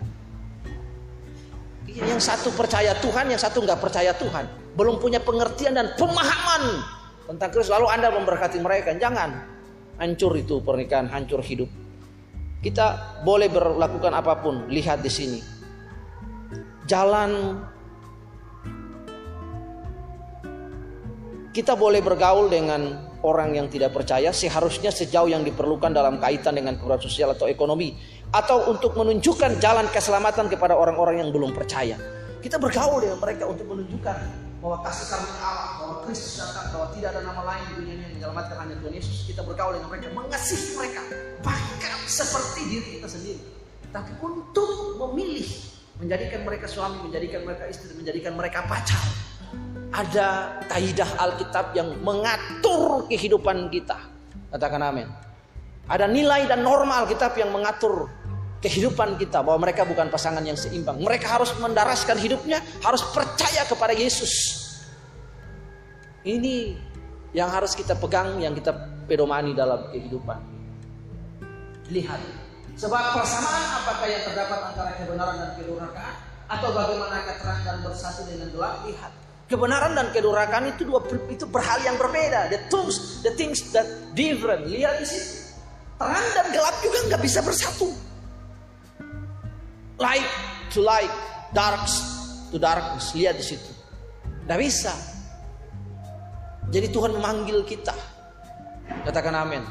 Yang 1.99 2.31
satu 2.31 2.55
percaya 2.55 2.95
Tuhan, 2.99 3.33
yang 3.33 3.41
satu 3.41 3.65
nggak 3.65 3.81
percaya 3.81 4.15
Tuhan. 4.15 4.47
Belum 4.79 5.03
punya 5.03 5.19
pengertian 5.19 5.75
dan 5.75 5.95
pemahaman 5.99 6.85
tentang 7.27 7.49
Kristus. 7.51 7.75
Lalu 7.75 7.87
Anda 7.91 8.15
memberkati 8.15 8.59
mereka. 8.63 8.95
Jangan 8.95 9.35
hancur 9.99 10.37
itu 10.39 10.63
pernikahan, 10.63 11.11
hancur 11.11 11.43
hidup. 11.43 11.67
Kita 12.63 13.19
boleh 13.27 13.51
berlakukan 13.51 14.15
apa 14.15 14.39
pun. 14.39 14.71
Lihat 14.71 15.03
di 15.03 15.11
sini. 15.11 15.41
Jalan 16.87 17.61
Kita 21.59 21.75
boleh 21.75 21.99
bergaul 21.99 22.47
dengan 22.47 22.87
orang 23.27 23.59
yang 23.59 23.67
tidak 23.67 23.91
percaya 23.91 24.31
seharusnya 24.31 24.95
sejauh 24.95 25.27
yang 25.27 25.43
diperlukan 25.43 25.91
dalam 25.91 26.23
kaitan 26.23 26.55
dengan 26.55 26.79
kebutuhan 26.79 27.03
sosial 27.03 27.35
atau 27.35 27.51
ekonomi 27.51 27.99
atau 28.31 28.71
untuk 28.71 28.95
menunjukkan 28.95 29.59
jalan 29.59 29.91
keselamatan 29.91 30.47
kepada 30.47 30.79
orang-orang 30.79 31.19
yang 31.19 31.35
belum 31.35 31.51
percaya. 31.51 31.99
Kita 32.39 32.63
bergaul 32.63 33.03
dengan 33.03 33.19
mereka 33.19 33.51
untuk 33.51 33.75
menunjukkan 33.75 34.17
bahwa 34.63 34.87
kasih 34.87 35.07
karunia 35.11 35.43
Allah, 35.43 35.69
bahwa 35.83 35.95
Kristus 36.07 36.39
datang, 36.39 36.67
bahwa 36.71 36.87
tidak 36.95 37.09
ada 37.11 37.21
nama 37.27 37.43
lain 37.43 37.63
di 37.67 37.73
dunia 37.75 37.95
ini 37.99 38.03
yang 38.07 38.13
menyelamatkan 38.15 38.57
hanya 38.63 38.75
Tuhan 38.79 38.95
Yesus. 38.95 39.17
Kita 39.27 39.41
bergaul 39.43 39.73
dengan 39.75 39.89
mereka, 39.91 40.07
mengasihi 40.15 40.71
mereka, 40.79 41.03
bahkan 41.43 41.99
seperti 42.07 42.61
diri 42.71 42.89
kita 43.03 43.09
sendiri. 43.11 43.43
Tapi 43.91 44.15
untuk 44.23 44.95
memilih 44.95 45.51
menjadikan 45.99 46.47
mereka 46.47 46.71
suami, 46.71 47.03
menjadikan 47.03 47.43
mereka 47.43 47.67
istri, 47.67 47.91
menjadikan 47.99 48.39
mereka 48.39 48.63
pacar, 48.63 49.03
ada 49.93 50.61
kaidah 50.69 51.09
Alkitab 51.17 51.73
yang 51.73 51.97
mengatur 52.05 53.09
kehidupan 53.09 53.73
kita. 53.73 53.97
Katakan 54.53 54.81
amin. 54.85 55.09
Ada 55.89 56.05
nilai 56.05 56.45
dan 56.45 56.61
norma 56.61 57.01
Alkitab 57.05 57.33
yang 57.41 57.49
mengatur 57.49 58.13
kehidupan 58.61 59.17
kita 59.17 59.41
bahwa 59.41 59.65
mereka 59.65 59.87
bukan 59.89 60.13
pasangan 60.13 60.45
yang 60.45 60.59
seimbang. 60.59 61.01
Mereka 61.01 61.25
harus 61.25 61.55
mendaraskan 61.57 62.19
hidupnya, 62.21 62.61
harus 62.85 63.01
percaya 63.15 63.65
kepada 63.65 63.95
Yesus. 63.97 64.67
Ini 66.27 66.77
yang 67.33 67.49
harus 67.49 67.73
kita 67.73 67.97
pegang, 67.97 68.37
yang 68.43 68.53
kita 68.53 68.75
pedomani 69.09 69.57
dalam 69.57 69.89
kehidupan. 69.89 70.41
Lihat, 71.89 72.21
sebab 72.77 73.17
persamaan 73.17 73.81
apakah 73.81 74.07
yang 74.13 74.23
terdapat 74.29 74.59
antara 74.61 74.93
kebenaran 75.01 75.37
dan 75.41 75.51
kedurhakaan 75.57 76.17
atau 76.53 76.69
bagaimana 76.77 77.25
terang 77.25 77.61
dan 77.65 77.77
bersatu 77.81 78.29
dengan 78.29 78.53
gelap? 78.53 78.85
Lihat, 78.85 79.13
Kebenaran 79.49 79.97
dan 79.97 80.13
kedurakan 80.13 80.77
itu 80.77 80.85
dua 80.85 81.01
itu 81.33 81.49
berhal 81.49 81.81
yang 81.81 81.97
berbeda. 81.97 82.53
The 82.53 82.69
things, 82.69 83.25
the 83.25 83.33
things 83.33 83.73
that 83.73 83.89
different. 84.13 84.69
Lihat 84.69 85.01
di 85.01 85.09
sini. 85.09 85.29
Terang 85.97 86.27
dan 86.37 86.47
gelap 86.53 86.77
juga 86.85 86.99
nggak 87.09 87.23
bisa 87.25 87.41
bersatu. 87.41 87.89
Light 89.97 90.29
to 90.77 90.85
light, 90.85 91.09
dark 91.57 91.81
to 92.53 92.61
darkness. 92.61 93.17
Lihat 93.17 93.41
di 93.41 93.45
situ. 93.57 93.73
Nggak 94.45 94.61
bisa. 94.61 94.93
Jadi 96.69 96.93
Tuhan 96.93 97.17
memanggil 97.17 97.65
kita. 97.65 97.97
Katakan 99.09 99.33
amin. 99.33 99.65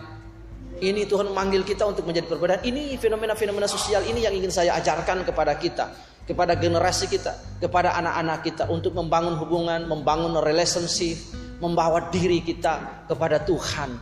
Ini 0.81 1.05
Tuhan 1.05 1.29
memanggil 1.29 1.61
kita 1.61 1.85
untuk 1.85 2.09
menjadi 2.09 2.25
perbedaan. 2.25 2.65
Ini 2.65 2.97
fenomena-fenomena 2.97 3.69
sosial 3.69 4.01
ini 4.09 4.25
yang 4.25 4.33
ingin 4.33 4.49
saya 4.49 4.73
ajarkan 4.81 5.21
kepada 5.21 5.53
kita 5.53 6.16
kepada 6.27 6.59
generasi 6.59 7.07
kita, 7.07 7.57
kepada 7.63 7.95
anak-anak 7.95 8.43
kita 8.43 8.63
untuk 8.67 8.91
membangun 8.91 9.39
hubungan, 9.39 9.87
membangun 9.87 10.35
relationship, 10.43 11.15
membawa 11.63 12.11
diri 12.11 12.43
kita 12.43 13.07
kepada 13.07 13.39
Tuhan. 13.47 13.95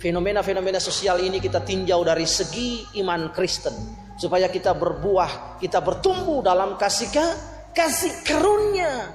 Fenomena-fenomena 0.00 0.82
sosial 0.82 1.22
ini 1.22 1.38
kita 1.38 1.62
tinjau 1.62 2.02
dari 2.02 2.26
segi 2.26 2.98
iman 3.04 3.30
Kristen 3.30 3.76
supaya 4.18 4.50
kita 4.50 4.74
berbuah, 4.74 5.60
kita 5.62 5.78
bertumbuh 5.78 6.42
dalam 6.42 6.74
kasih 6.80 7.12
kasih 7.70 8.12
karunia. 8.26 9.12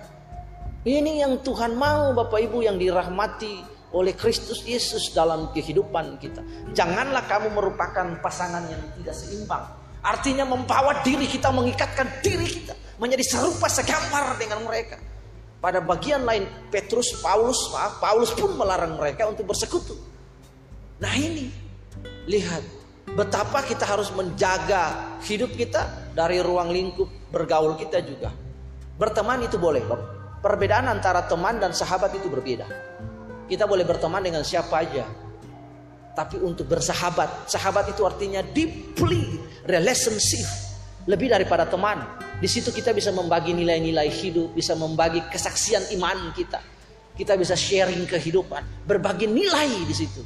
Ini 0.88 1.28
yang 1.28 1.44
Tuhan 1.44 1.76
mau 1.76 2.16
Bapak 2.16 2.40
Ibu 2.40 2.64
yang 2.64 2.80
dirahmati 2.80 3.76
oleh 3.92 4.16
Kristus 4.16 4.64
Yesus 4.64 5.12
dalam 5.12 5.52
kehidupan 5.52 6.16
kita. 6.22 6.40
Janganlah 6.72 7.28
kamu 7.28 7.52
merupakan 7.52 8.08
pasangan 8.24 8.64
yang 8.72 8.80
tidak 8.96 9.16
seimbang 9.18 9.87
Artinya 10.08 10.48
membawa 10.48 11.04
diri 11.04 11.28
kita, 11.28 11.52
mengikatkan 11.52 12.24
diri 12.24 12.48
kita 12.48 12.72
menjadi 12.96 13.24
serupa 13.28 13.68
segambar 13.68 14.40
dengan 14.40 14.64
mereka. 14.64 14.96
Pada 15.60 15.84
bagian 15.84 16.24
lain 16.24 16.48
Petrus, 16.72 17.18
Paulus, 17.20 17.60
maaf, 17.74 18.00
Paulus 18.00 18.32
pun 18.32 18.56
melarang 18.56 18.96
mereka 18.96 19.28
untuk 19.28 19.52
bersekutu. 19.52 20.00
Nah 21.04 21.12
ini, 21.18 21.52
lihat 22.30 22.64
betapa 23.14 23.66
kita 23.68 23.84
harus 23.84 24.14
menjaga 24.16 25.18
hidup 25.26 25.52
kita 25.60 26.14
dari 26.16 26.40
ruang 26.40 26.72
lingkup 26.72 27.10
bergaul 27.34 27.76
kita 27.76 28.00
juga. 28.00 28.32
Berteman 28.98 29.44
itu 29.44 29.60
boleh, 29.60 29.84
perbedaan 30.42 30.88
antara 30.90 31.26
teman 31.28 31.60
dan 31.60 31.76
sahabat 31.76 32.16
itu 32.16 32.32
berbeda. 32.32 32.66
Kita 33.46 33.68
boleh 33.70 33.84
berteman 33.86 34.24
dengan 34.24 34.42
siapa 34.42 34.82
aja, 34.82 35.06
tapi 36.18 36.42
untuk 36.42 36.66
bersahabat. 36.66 37.46
Sahabat 37.46 37.94
itu 37.94 38.02
artinya 38.02 38.42
deeply 38.42 39.38
relationship, 39.68 40.48
lebih 41.06 41.30
daripada 41.30 41.68
teman. 41.68 42.00
Di 42.40 42.48
situ 42.48 42.72
kita 42.72 42.96
bisa 42.96 43.12
membagi 43.12 43.52
nilai-nilai 43.52 44.08
hidup, 44.08 44.56
bisa 44.56 44.74
membagi 44.74 45.22
kesaksian 45.28 45.92
iman 46.00 46.32
kita. 46.32 46.64
Kita 47.18 47.34
bisa 47.34 47.58
sharing 47.58 48.06
kehidupan, 48.06 48.86
berbagi 48.86 49.26
nilai 49.26 49.74
di 49.90 49.96
situ. 49.96 50.22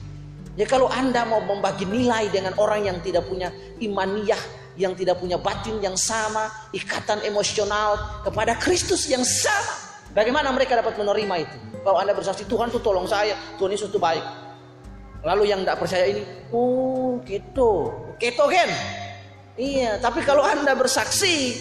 Ya 0.60 0.67
kalau 0.67 0.91
Anda 0.91 1.23
mau 1.23 1.39
membagi 1.39 1.88
nilai 1.88 2.27
dengan 2.27 2.51
orang 2.60 2.84
yang 2.84 2.99
tidak 2.99 3.23
punya 3.23 3.47
imaniyah, 3.80 4.39
yang 4.75 4.91
tidak 4.91 5.23
punya 5.23 5.39
batin 5.39 5.80
yang 5.80 5.95
sama, 5.95 6.51
ikatan 6.75 7.23
emosional 7.23 8.19
kepada 8.27 8.60
Kristus 8.60 9.08
yang 9.08 9.23
sama. 9.23 9.89
Bagaimana 10.12 10.51
mereka 10.51 10.75
dapat 10.75 10.99
menerima 10.99 11.36
itu? 11.47 11.58
Kalau 11.88 11.97
Anda 12.04 12.12
bersaksi 12.12 12.43
Tuhan 12.43 12.67
tuh 12.67 12.84
tolong 12.84 13.08
saya, 13.08 13.39
Tuhan 13.56 13.71
Yesus 13.71 13.88
itu 13.88 13.95
baik. 13.95 14.21
Lalu 15.23 15.47
yang 15.47 15.63
tidak 15.63 15.80
percaya 15.80 16.06
ini, 16.12 16.27
oh 16.51 17.23
gitu, 17.23 17.95
kan? 18.19 18.69
Iya, 19.60 20.00
tapi 20.00 20.24
kalau 20.24 20.42
anda 20.42 20.72
bersaksi, 20.74 21.60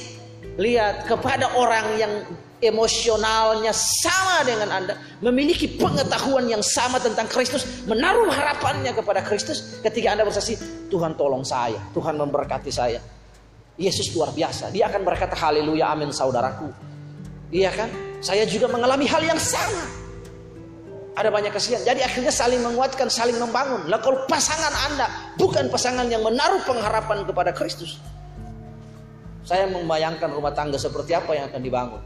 lihat 0.56 1.10
kepada 1.10 1.50
orang 1.58 1.86
yang 1.98 2.12
emosionalnya 2.60 3.72
sama 3.74 4.46
dengan 4.46 4.68
anda, 4.70 4.94
memiliki 5.24 5.66
pengetahuan 5.66 6.46
yang 6.46 6.62
sama 6.62 7.00
tentang 7.00 7.26
Kristus, 7.26 7.66
menaruh 7.88 8.30
harapannya 8.30 8.94
kepada 8.94 9.24
Kristus. 9.24 9.80
Ketika 9.82 10.14
anda 10.14 10.22
bersaksi, 10.22 10.60
Tuhan 10.92 11.18
tolong 11.18 11.42
saya, 11.42 11.80
Tuhan 11.96 12.14
memberkati 12.20 12.70
saya. 12.70 13.00
Yesus 13.80 14.12
luar 14.12 14.30
biasa, 14.36 14.68
dia 14.68 14.92
akan 14.92 15.02
berkata 15.08 15.32
haleluya 15.32 15.88
amin 15.96 16.12
saudaraku. 16.12 16.68
Iya 17.48 17.72
kan? 17.72 17.88
Saya 18.20 18.44
juga 18.44 18.68
mengalami 18.68 19.08
hal 19.08 19.24
yang 19.24 19.40
sama 19.40 19.99
ada 21.18 21.28
banyak 21.28 21.50
kesian. 21.50 21.82
Jadi 21.82 22.00
akhirnya 22.06 22.30
saling 22.30 22.62
menguatkan, 22.62 23.10
saling 23.10 23.36
membangun. 23.36 23.90
Lah 23.90 23.98
kalau 23.98 24.22
pasangan 24.30 24.70
Anda 24.90 25.06
bukan 25.34 25.66
pasangan 25.66 26.06
yang 26.06 26.22
menaruh 26.22 26.62
pengharapan 26.62 27.26
kepada 27.26 27.50
Kristus. 27.50 27.98
Saya 29.42 29.66
membayangkan 29.66 30.30
rumah 30.30 30.54
tangga 30.54 30.78
seperti 30.78 31.16
apa 31.16 31.34
yang 31.34 31.50
akan 31.50 31.62
dibangun. 31.64 32.02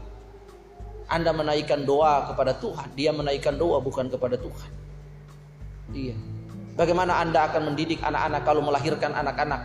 Anda 1.05 1.29
menaikkan 1.29 1.85
doa 1.85 2.25
kepada 2.33 2.57
Tuhan, 2.57 2.89
dia 2.97 3.13
menaikkan 3.13 3.53
doa 3.53 3.77
bukan 3.77 4.09
kepada 4.09 4.41
Tuhan. 4.41 4.69
Iya. 5.93 6.17
Bagaimana 6.73 7.21
Anda 7.21 7.45
akan 7.45 7.71
mendidik 7.71 8.01
anak-anak 8.01 8.41
kalau 8.41 8.65
melahirkan 8.65 9.13
anak-anak? 9.13 9.61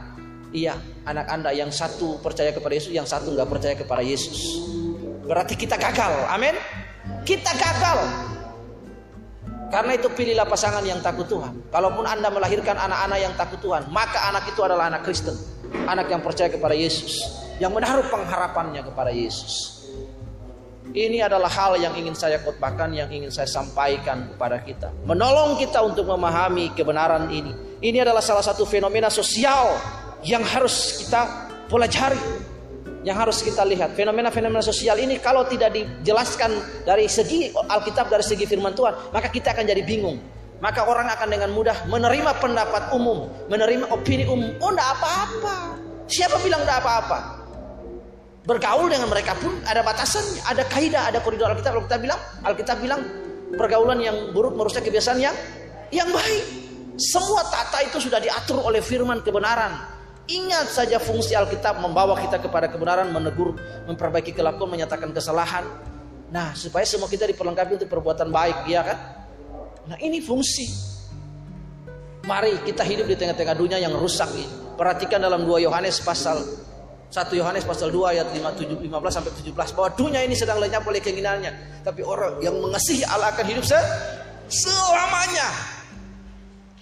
Iya, 0.53 0.76
anak 1.09 1.26
Anda 1.32 1.51
yang 1.57 1.72
satu 1.72 2.20
percaya 2.20 2.53
kepada 2.53 2.76
Yesus, 2.76 2.93
yang 2.93 3.09
satu 3.09 3.32
nggak 3.32 3.49
percaya 3.49 3.74
kepada 3.78 4.05
Yesus. 4.05 4.61
Berarti 5.24 5.57
kita 5.57 5.80
gagal. 5.80 6.12
Amin. 6.28 6.59
Kita 7.24 7.55
gagal. 7.57 7.99
Karena 9.70 9.94
itu 9.94 10.10
pilihlah 10.10 10.50
pasangan 10.50 10.82
yang 10.82 10.98
takut 10.98 11.30
Tuhan. 11.30 11.70
Kalaupun 11.70 12.02
Anda 12.02 12.26
melahirkan 12.26 12.74
anak-anak 12.74 13.18
yang 13.22 13.34
takut 13.38 13.62
Tuhan, 13.62 13.86
maka 13.94 14.26
anak 14.26 14.50
itu 14.50 14.60
adalah 14.66 14.90
anak 14.90 15.06
Kristen. 15.06 15.38
Anak 15.86 16.10
yang 16.10 16.18
percaya 16.20 16.50
kepada 16.50 16.74
Yesus. 16.74 17.22
Yang 17.62 17.78
menaruh 17.78 18.06
pengharapannya 18.10 18.82
kepada 18.82 19.14
Yesus. 19.14 19.78
Ini 20.90 21.22
adalah 21.22 21.46
hal 21.46 21.78
yang 21.78 21.94
ingin 21.94 22.18
saya 22.18 22.42
khotbahkan, 22.42 22.90
yang 22.90 23.06
ingin 23.14 23.30
saya 23.30 23.46
sampaikan 23.46 24.34
kepada 24.34 24.58
kita. 24.58 24.90
Menolong 25.06 25.54
kita 25.62 25.78
untuk 25.86 26.10
memahami 26.10 26.74
kebenaran 26.74 27.30
ini. 27.30 27.54
Ini 27.78 28.02
adalah 28.02 28.18
salah 28.18 28.42
satu 28.42 28.66
fenomena 28.66 29.06
sosial 29.06 29.78
yang 30.26 30.42
harus 30.42 30.98
kita 30.98 31.46
pelajari 31.70 32.18
yang 33.05 33.16
harus 33.16 33.40
kita 33.40 33.64
lihat. 33.64 33.96
Fenomena-fenomena 33.96 34.61
sosial 34.61 35.01
ini 35.01 35.16
kalau 35.20 35.48
tidak 35.48 35.72
dijelaskan 35.72 36.61
dari 36.84 37.09
segi 37.09 37.48
Alkitab, 37.53 38.12
dari 38.12 38.24
segi 38.24 38.44
firman 38.44 38.76
Tuhan, 38.76 39.12
maka 39.12 39.28
kita 39.32 39.57
akan 39.57 39.64
jadi 39.64 39.82
bingung. 39.84 40.20
maka 40.61 40.84
orang 40.84 41.09
akan 41.09 41.28
dengan 41.32 41.51
mudah 41.57 41.88
menerima 41.88 42.36
pendapat 42.38 42.92
umum, 42.92 43.32
menerima 43.48 43.88
opini 43.88 44.28
umum. 44.28 44.53
Oh, 44.61 44.70
enggak 44.70 44.92
apa-apa. 45.01 45.55
Siapa 46.05 46.36
bilang 46.44 46.62
enggak 46.62 46.84
apa-apa? 46.84 47.18
Bergaul 48.44 48.92
dengan 48.92 49.09
mereka 49.09 49.36
pun 49.40 49.57
ada 49.64 49.80
batasannya, 49.80 50.44
ada 50.44 50.62
kaidah, 50.68 51.09
ada 51.09 51.18
koridor 51.24 51.48
Alkitab. 51.53 51.72
Kalau 51.76 51.84
kita 51.88 51.98
bilang, 52.01 52.20
Alkitab 52.44 52.76
bilang 52.80 53.01
pergaulan 53.57 53.98
yang 54.05 54.16
buruk 54.36 54.53
merusak 54.53 54.84
kebiasaan 54.84 55.20
yang 55.20 55.36
yang 55.88 56.09
baik. 56.12 56.44
Semua 57.01 57.40
tata 57.48 57.80
itu 57.80 57.96
sudah 57.96 58.20
diatur 58.20 58.61
oleh 58.61 58.84
firman 58.84 59.24
kebenaran. 59.24 59.72
Ingat 60.31 60.70
saja 60.70 61.03
fungsi 61.03 61.35
Alkitab 61.35 61.83
membawa 61.83 62.14
kita 62.14 62.39
kepada 62.39 62.70
kebenaran, 62.70 63.11
menegur, 63.11 63.59
memperbaiki 63.91 64.31
kelakuan, 64.31 64.70
menyatakan 64.70 65.11
kesalahan. 65.11 65.66
Nah, 66.31 66.55
supaya 66.55 66.87
semua 66.87 67.11
kita 67.11 67.26
diperlengkapi 67.26 67.83
untuk 67.83 67.91
perbuatan 67.91 68.31
baik, 68.31 68.70
ya 68.70 68.87
kan? 68.87 68.99
Nah 69.91 69.99
ini 69.99 70.22
fungsi. 70.22 70.70
Mari 72.31 72.62
kita 72.62 72.87
hidup 72.87 73.11
di 73.11 73.18
tengah-tengah 73.18 73.59
dunia 73.59 73.83
yang 73.83 73.91
rusak 73.99 74.31
ini. 74.39 74.47
Perhatikan 74.78 75.18
dalam 75.18 75.43
2 75.43 75.66
Yohanes 75.66 75.99
pasal 75.99 76.39
1 77.11 77.35
Yohanes 77.35 77.66
pasal 77.66 77.91
2 77.91 78.14
ayat 78.14 78.31
5, 78.31 78.39
7, 78.55 78.87
15 78.87 78.87
sampai 79.11 79.33
17 79.35 79.74
bahwa 79.74 79.91
dunia 79.99 80.22
ini 80.22 80.39
sedang 80.39 80.62
lenyap 80.62 80.87
oleh 80.87 81.03
keinginannya. 81.03 81.83
Tapi 81.83 82.07
orang 82.07 82.39
yang 82.39 82.55
mengasihi 82.62 83.03
Allah 83.03 83.35
akan 83.35 83.47
hidup 83.51 83.66
se 83.66 83.74
selamanya. 84.47 85.51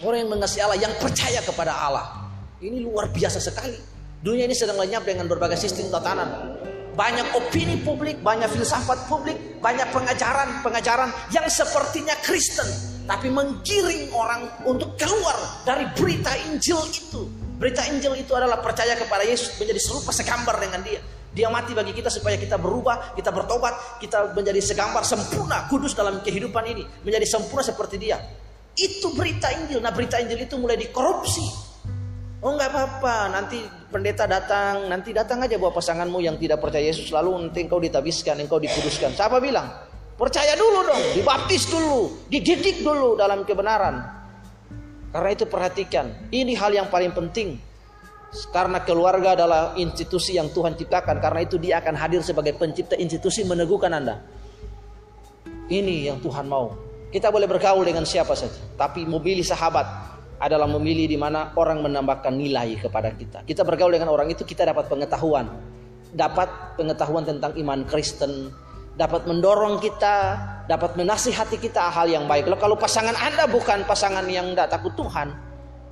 Orang 0.04 0.20
yang 0.20 0.30
mengasihi 0.30 0.60
Allah, 0.60 0.76
yang 0.76 0.92
percaya 1.00 1.40
kepada 1.40 1.72
Allah. 1.72 2.17
Ini 2.58 2.82
luar 2.82 3.10
biasa 3.14 3.38
sekali. 3.38 3.78
Dunia 4.18 4.50
ini 4.50 4.54
sedang 4.54 4.82
lenyap 4.82 5.06
dengan 5.06 5.30
berbagai 5.30 5.54
sistem 5.54 5.94
tatanan 5.94 6.58
banyak 6.98 7.30
opini 7.38 7.78
publik, 7.86 8.18
banyak 8.26 8.50
filsafat 8.50 9.06
publik, 9.06 9.38
banyak 9.62 9.86
pengajaran-pengajaran 9.94 11.14
yang 11.30 11.46
sepertinya 11.46 12.18
Kristen, 12.26 12.66
tapi 13.06 13.30
menggiring 13.30 14.10
orang 14.10 14.50
untuk 14.66 14.98
keluar 14.98 15.38
dari 15.62 15.86
berita 15.94 16.34
Injil 16.50 16.82
itu. 16.90 17.30
Berita 17.62 17.86
Injil 17.86 18.18
itu 18.18 18.34
adalah 18.34 18.58
percaya 18.58 18.98
kepada 18.98 19.22
Yesus 19.22 19.54
menjadi 19.62 19.78
serupa 19.78 20.10
segambar 20.10 20.58
dengan 20.58 20.82
Dia. 20.82 20.98
Dia 21.30 21.46
mati 21.54 21.70
bagi 21.70 21.94
kita 21.94 22.10
supaya 22.10 22.34
kita 22.34 22.58
berubah, 22.58 23.14
kita 23.14 23.30
bertobat, 23.30 24.02
kita 24.02 24.34
menjadi 24.34 24.58
segambar 24.58 25.06
sempurna, 25.06 25.70
kudus 25.70 25.94
dalam 25.94 26.18
kehidupan 26.18 26.66
ini, 26.66 26.82
menjadi 27.06 27.38
sempurna 27.38 27.62
seperti 27.62 28.02
Dia. 28.02 28.18
Itu 28.74 29.14
berita 29.14 29.54
Injil. 29.54 29.78
Nah, 29.78 29.94
berita 29.94 30.18
Injil 30.18 30.50
itu 30.50 30.58
mulai 30.58 30.74
dikorupsi 30.74 31.67
Oh 32.38 32.54
nggak 32.54 32.70
apa-apa, 32.70 33.34
nanti 33.34 33.58
pendeta 33.90 34.22
datang, 34.30 34.86
nanti 34.86 35.10
datang 35.10 35.42
aja 35.42 35.58
buat 35.58 35.74
pasanganmu 35.74 36.22
yang 36.22 36.38
tidak 36.38 36.62
percaya 36.62 36.86
Yesus, 36.86 37.10
lalu 37.10 37.34
nanti 37.34 37.66
engkau 37.66 37.82
ditabiskan, 37.82 38.38
engkau 38.38 38.62
dikuduskan. 38.62 39.10
Siapa 39.10 39.42
bilang? 39.42 39.66
Percaya 40.14 40.54
dulu 40.54 40.86
dong, 40.86 41.02
dibaptis 41.18 41.66
dulu, 41.66 42.26
dididik 42.30 42.86
dulu 42.86 43.18
dalam 43.18 43.42
kebenaran. 43.42 44.06
Karena 45.10 45.30
itu 45.34 45.50
perhatikan, 45.50 46.30
ini 46.30 46.54
hal 46.54 46.70
yang 46.70 46.86
paling 46.86 47.10
penting. 47.10 47.58
Karena 48.54 48.86
keluarga 48.86 49.34
adalah 49.34 49.74
institusi 49.74 50.38
yang 50.38 50.54
Tuhan 50.54 50.78
ciptakan, 50.78 51.18
karena 51.18 51.42
itu 51.42 51.58
dia 51.58 51.82
akan 51.82 51.98
hadir 51.98 52.22
sebagai 52.22 52.54
pencipta 52.54 52.94
institusi 52.94 53.42
meneguhkan 53.42 53.90
Anda. 53.90 54.22
Ini 55.66 56.14
yang 56.14 56.18
Tuhan 56.22 56.46
mau. 56.46 56.70
Kita 57.10 57.34
boleh 57.34 57.50
bergaul 57.50 57.82
dengan 57.82 58.06
siapa 58.06 58.38
saja, 58.38 58.62
tapi 58.78 59.02
mobilis 59.08 59.50
sahabat, 59.50 60.07
adalah 60.38 60.70
memilih 60.70 61.10
di 61.10 61.18
mana 61.18 61.52
orang 61.58 61.82
menambahkan 61.82 62.30
nilai 62.30 62.78
kepada 62.78 63.10
kita. 63.10 63.42
Kita 63.42 63.66
bergaul 63.66 63.90
dengan 63.90 64.10
orang 64.14 64.30
itu 64.30 64.46
kita 64.46 64.62
dapat 64.66 64.86
pengetahuan. 64.86 65.50
Dapat 66.08 66.78
pengetahuan 66.80 67.26
tentang 67.26 67.52
iman 67.58 67.84
Kristen, 67.84 68.48
dapat 68.98 69.28
mendorong 69.28 69.78
kita, 69.78 70.40
dapat 70.66 70.98
menasihati 70.98 71.60
kita 71.62 71.90
hal 71.92 72.10
yang 72.10 72.24
baik. 72.24 72.50
Kalau 72.58 72.74
pasangan 72.74 73.14
Anda 73.14 73.46
bukan 73.46 73.84
pasangan 73.84 74.24
yang 74.26 74.56
tidak 74.56 74.74
takut 74.74 74.94
Tuhan, 74.98 75.28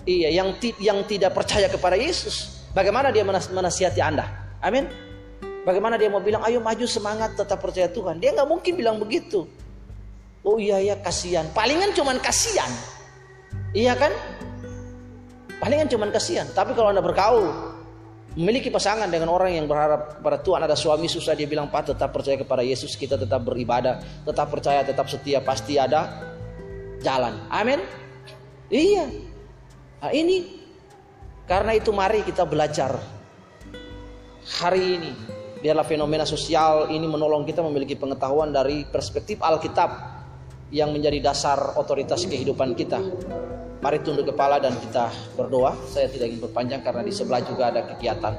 iya, 0.09 0.33
yang 0.33 0.57
yang 0.83 1.05
tidak 1.05 1.37
percaya 1.37 1.71
kepada 1.71 1.95
Yesus, 1.95 2.67
bagaimana 2.75 3.15
dia 3.15 3.27
menasihati 3.27 4.01
Anda? 4.01 4.27
Amin. 4.65 4.89
Bagaimana 5.67 5.99
dia 5.99 6.07
mau 6.07 6.23
bilang, 6.23 6.47
ayo 6.47 6.63
maju 6.63 6.87
semangat 6.87 7.35
tetap 7.35 7.59
percaya 7.59 7.91
Tuhan? 7.91 8.23
Dia 8.23 8.31
nggak 8.35 8.47
mungkin 8.47 8.73
bilang 8.79 9.03
begitu. 9.03 9.47
Oh 10.47 10.63
iya 10.63 10.79
ya 10.79 10.95
kasihan. 11.03 11.43
Palingan 11.51 11.91
cuman 11.91 12.23
kasihan. 12.23 12.71
Iya 13.75 13.99
kan? 13.99 14.15
Palingan 15.57 15.89
cuman 15.89 16.13
kasihan. 16.13 16.47
Tapi 16.53 16.77
kalau 16.77 16.93
anda 16.93 17.01
bergaul, 17.01 17.77
memiliki 18.37 18.69
pasangan 18.69 19.09
dengan 19.09 19.33
orang 19.33 19.57
yang 19.57 19.65
berharap 19.65 20.21
pada 20.21 20.37
Tuhan 20.45 20.61
ada 20.61 20.77
suami 20.77 21.09
susah 21.09 21.33
dia 21.33 21.49
bilang 21.49 21.73
pak 21.73 21.97
tetap 21.97 22.13
percaya 22.13 22.37
kepada 22.37 22.61
Yesus 22.61 22.93
kita 22.93 23.17
tetap 23.17 23.41
beribadah 23.49 24.05
tetap 24.29 24.53
percaya 24.53 24.85
tetap 24.85 25.09
setia 25.09 25.41
pasti 25.41 25.81
ada 25.81 26.21
jalan. 27.01 27.41
Amin? 27.49 27.81
Iya. 28.69 29.09
Nah, 30.05 30.13
ini 30.13 30.61
karena 31.49 31.73
itu 31.81 31.91
mari 31.97 32.21
kita 32.21 32.45
belajar. 32.45 33.01
Hari 34.47 34.85
ini 35.01 35.13
biarlah 35.65 35.83
fenomena 35.83 36.23
sosial 36.29 36.93
ini 36.93 37.09
menolong 37.09 37.49
kita 37.49 37.65
memiliki 37.65 37.97
pengetahuan 37.97 38.53
dari 38.53 38.85
perspektif 38.87 39.41
Alkitab 39.43 40.16
yang 40.75 40.91
menjadi 40.91 41.31
dasar 41.31 41.79
otoritas 41.79 42.27
kehidupan 42.27 42.75
kita 42.75 42.99
Mari 43.77 44.01
tunduk 44.01 44.33
kepala 44.33 44.57
dan 44.57 44.73
kita 44.81 45.13
berdoa. 45.37 45.77
Saya 45.87 46.09
tidak 46.09 46.33
ingin 46.33 46.43
berpanjang 46.49 46.81
karena 46.81 47.05
di 47.05 47.13
sebelah 47.13 47.45
juga 47.45 47.69
ada 47.69 47.85
kegiatan. 47.85 48.35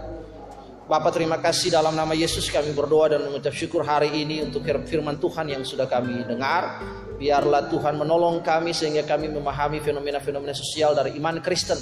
Bapak 0.88 1.16
terima 1.16 1.40
kasih 1.40 1.72
dalam 1.72 1.96
nama 1.96 2.16
Yesus 2.16 2.48
kami 2.52 2.72
berdoa 2.72 3.12
dan 3.12 3.28
mengucap 3.28 3.56
syukur 3.56 3.84
hari 3.84 4.12
ini 4.12 4.44
untuk 4.44 4.64
firman 4.88 5.20
Tuhan 5.20 5.52
yang 5.52 5.62
sudah 5.62 5.86
kami 5.86 6.28
dengar. 6.28 6.84
Biarlah 7.16 7.72
Tuhan 7.72 7.96
menolong 7.96 8.44
kami 8.44 8.76
sehingga 8.76 9.08
kami 9.08 9.32
memahami 9.32 9.84
fenomena-fenomena 9.84 10.52
sosial 10.52 10.96
dari 10.96 11.16
iman 11.20 11.40
Kristen 11.40 11.78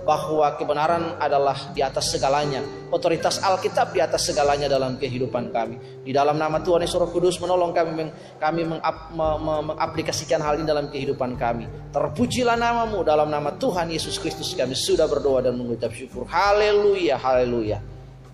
bahwa 0.00 0.48
kebenaran 0.56 1.16
adalah 1.20 1.72
di 1.76 1.84
atas 1.84 2.12
segalanya. 2.12 2.64
Otoritas 2.88 3.38
Alkitab 3.40 3.92
di 3.92 4.00
atas 4.00 4.26
segalanya 4.26 4.66
dalam 4.66 4.96
kehidupan 4.96 5.52
kami. 5.52 5.76
Di 6.02 6.10
dalam 6.10 6.40
nama 6.40 6.58
Tuhan 6.64 6.82
Yesus 6.82 6.96
Roh 6.96 7.10
Kudus 7.12 7.36
menolong 7.38 7.76
kami 7.76 7.90
meng, 7.92 8.10
kami 8.40 8.64
mengap, 8.64 9.12
me, 9.12 9.28
me, 9.38 9.54
mengaplikasikan 9.72 10.40
hal 10.40 10.58
ini 10.58 10.66
dalam 10.66 10.88
kehidupan 10.88 11.36
kami. 11.36 11.68
Terpujilah 11.92 12.56
namamu 12.56 13.04
dalam 13.04 13.28
nama 13.28 13.52
Tuhan 13.54 13.92
Yesus 13.92 14.16
Kristus 14.16 14.56
kami 14.56 14.72
sudah 14.72 15.04
berdoa 15.04 15.44
dan 15.44 15.54
mengucap 15.60 15.92
syukur. 15.92 16.24
Haleluya, 16.26 17.20
haleluya. 17.20 17.78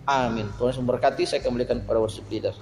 Amin. 0.06 0.46
Tuhan 0.54 0.78
memberkati. 0.78 1.26
Saya 1.26 1.42
kembalikan 1.42 1.82
kepada 1.82 1.98
worship 1.98 2.30
leader. 2.30 2.54